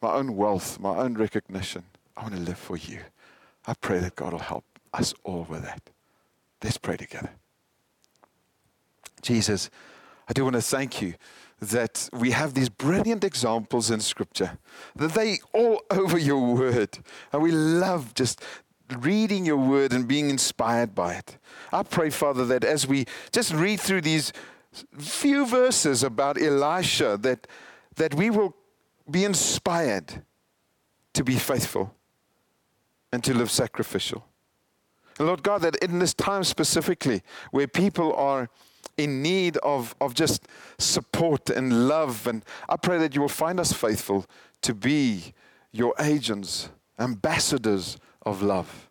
my 0.01 0.13
own 0.13 0.37
wealth, 0.37 0.79
my 0.79 0.97
own 0.99 1.15
recognition. 1.15 1.83
I 2.17 2.23
want 2.23 2.37
to 2.37 2.41
live 2.41 2.57
for 2.57 2.77
you. 2.77 3.01
I 3.67 3.75
pray 3.75 3.99
that 3.99 4.15
God 4.15 4.35
will 4.35 4.39
help 4.39 4.65
us 4.95 5.15
all 5.25 5.49
with 5.51 5.65
that. 5.65 5.83
Let's 6.63 6.79
pray 6.79 6.97
together. 6.97 7.31
Jesus, 9.21 9.69
I 10.29 10.33
do 10.33 10.45
want 10.45 10.55
to 10.55 10.63
thank 10.63 11.03
you 11.03 11.15
that 11.61 12.09
we 12.13 12.31
have 12.31 12.55
these 12.55 12.69
brilliant 12.69 13.25
examples 13.25 13.91
in 13.91 13.99
Scripture, 13.99 14.59
that 14.95 15.15
they 15.15 15.41
all 15.53 15.83
over 15.91 16.19
your 16.19 16.55
word. 16.55 17.01
And 17.33 17.43
we 17.43 17.51
love 17.51 18.15
just 18.15 18.45
reading 19.01 19.45
your 19.45 19.57
word 19.57 19.93
and 19.93 20.07
being 20.07 20.31
inspired 20.31 20.95
by 20.95 21.15
it. 21.15 21.37
I 21.73 21.83
pray, 21.83 22.11
Father, 22.11 22.45
that 22.47 22.63
as 22.63 22.87
we 22.87 23.07
just 23.33 23.53
read 23.53 23.81
through 23.81 24.03
these 24.03 24.33
few 24.99 25.47
verses 25.47 26.05
about 26.05 26.41
Elisha, 26.41 27.19
that 27.23 27.49
that 27.99 28.15
we 28.15 28.31
will 28.31 28.55
be 29.11 29.25
inspired 29.25 30.23
to 31.15 31.25
be 31.25 31.37
faithful 31.37 31.95
and 33.13 33.23
to 33.25 33.35
live 33.35 33.51
sacrificial. 33.51 34.25
And 35.19 35.27
Lord 35.27 35.43
God, 35.43 35.63
that 35.63 35.77
in 35.77 35.99
this 35.99 36.15
time 36.15 36.45
specifically, 36.45 37.23
where 37.51 37.67
people 37.67 38.15
are 38.15 38.49
in 38.97 39.23
need 39.23 39.57
of, 39.59 39.95
of 40.01 40.15
just 40.15 40.47
support 40.79 41.51
and 41.51 41.89
love, 41.89 42.27
and 42.27 42.45
I 42.69 42.77
pray 42.77 42.99
that 42.99 43.15
you 43.15 43.21
will 43.21 43.29
find 43.29 43.59
us 43.59 43.73
faithful 43.73 44.27
to 44.63 44.75
be 44.75 45.35
your 45.73 45.95
agents, 45.99 46.71
ambassadors 46.99 47.97
of 48.23 48.43
love. 48.43 48.89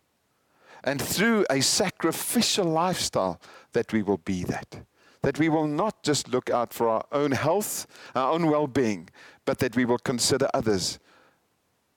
And 0.84 1.00
through 1.00 1.44
a 1.50 1.60
sacrificial 1.60 2.64
lifestyle, 2.64 3.40
that 3.72 3.92
we 3.92 4.02
will 4.02 4.18
be 4.18 4.44
that 4.44 4.80
that 5.22 5.38
we 5.38 5.48
will 5.48 5.66
not 5.66 6.02
just 6.02 6.28
look 6.28 6.50
out 6.50 6.72
for 6.72 6.88
our 6.88 7.04
own 7.12 7.32
health, 7.32 7.86
our 8.14 8.32
own 8.32 8.46
well 8.46 8.66
being, 8.66 9.08
but 9.44 9.58
that 9.58 9.76
we 9.76 9.84
will 9.84 9.98
consider 9.98 10.48
others 10.54 10.98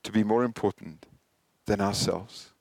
to 0.04 0.12
be 0.12 0.24
more 0.24 0.44
important 0.44 1.06
than 1.66 1.82
ourselves. 1.82 2.54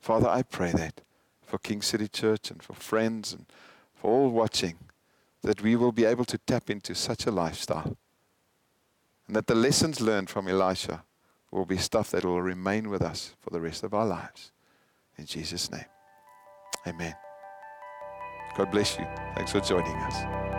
Father, 0.00 0.28
I 0.28 0.42
pray 0.42 0.72
that 0.72 1.00
for 1.42 1.58
King 1.58 1.82
City 1.82 2.08
Church 2.08 2.50
and 2.50 2.62
for 2.62 2.74
friends 2.74 3.32
and 3.32 3.46
for 3.94 4.10
all 4.10 4.30
watching, 4.30 4.76
that 5.42 5.62
we 5.62 5.76
will 5.76 5.92
be 5.92 6.04
able 6.04 6.24
to 6.26 6.38
tap 6.38 6.70
into 6.70 6.94
such 6.94 7.26
a 7.26 7.30
lifestyle. 7.30 7.96
And 9.26 9.36
that 9.36 9.46
the 9.46 9.54
lessons 9.54 10.00
learned 10.00 10.28
from 10.28 10.48
Elisha 10.48 11.04
will 11.50 11.66
be 11.66 11.76
stuff 11.76 12.10
that 12.10 12.24
will 12.24 12.42
remain 12.42 12.90
with 12.90 13.02
us 13.02 13.34
for 13.40 13.50
the 13.50 13.60
rest 13.60 13.84
of 13.84 13.94
our 13.94 14.06
lives. 14.06 14.52
In 15.18 15.26
Jesus' 15.26 15.70
name, 15.70 15.84
amen. 16.86 17.14
God 18.54 18.70
bless 18.70 18.98
you. 18.98 19.06
Thanks 19.34 19.52
for 19.52 19.60
joining 19.60 19.96
us. 19.96 20.51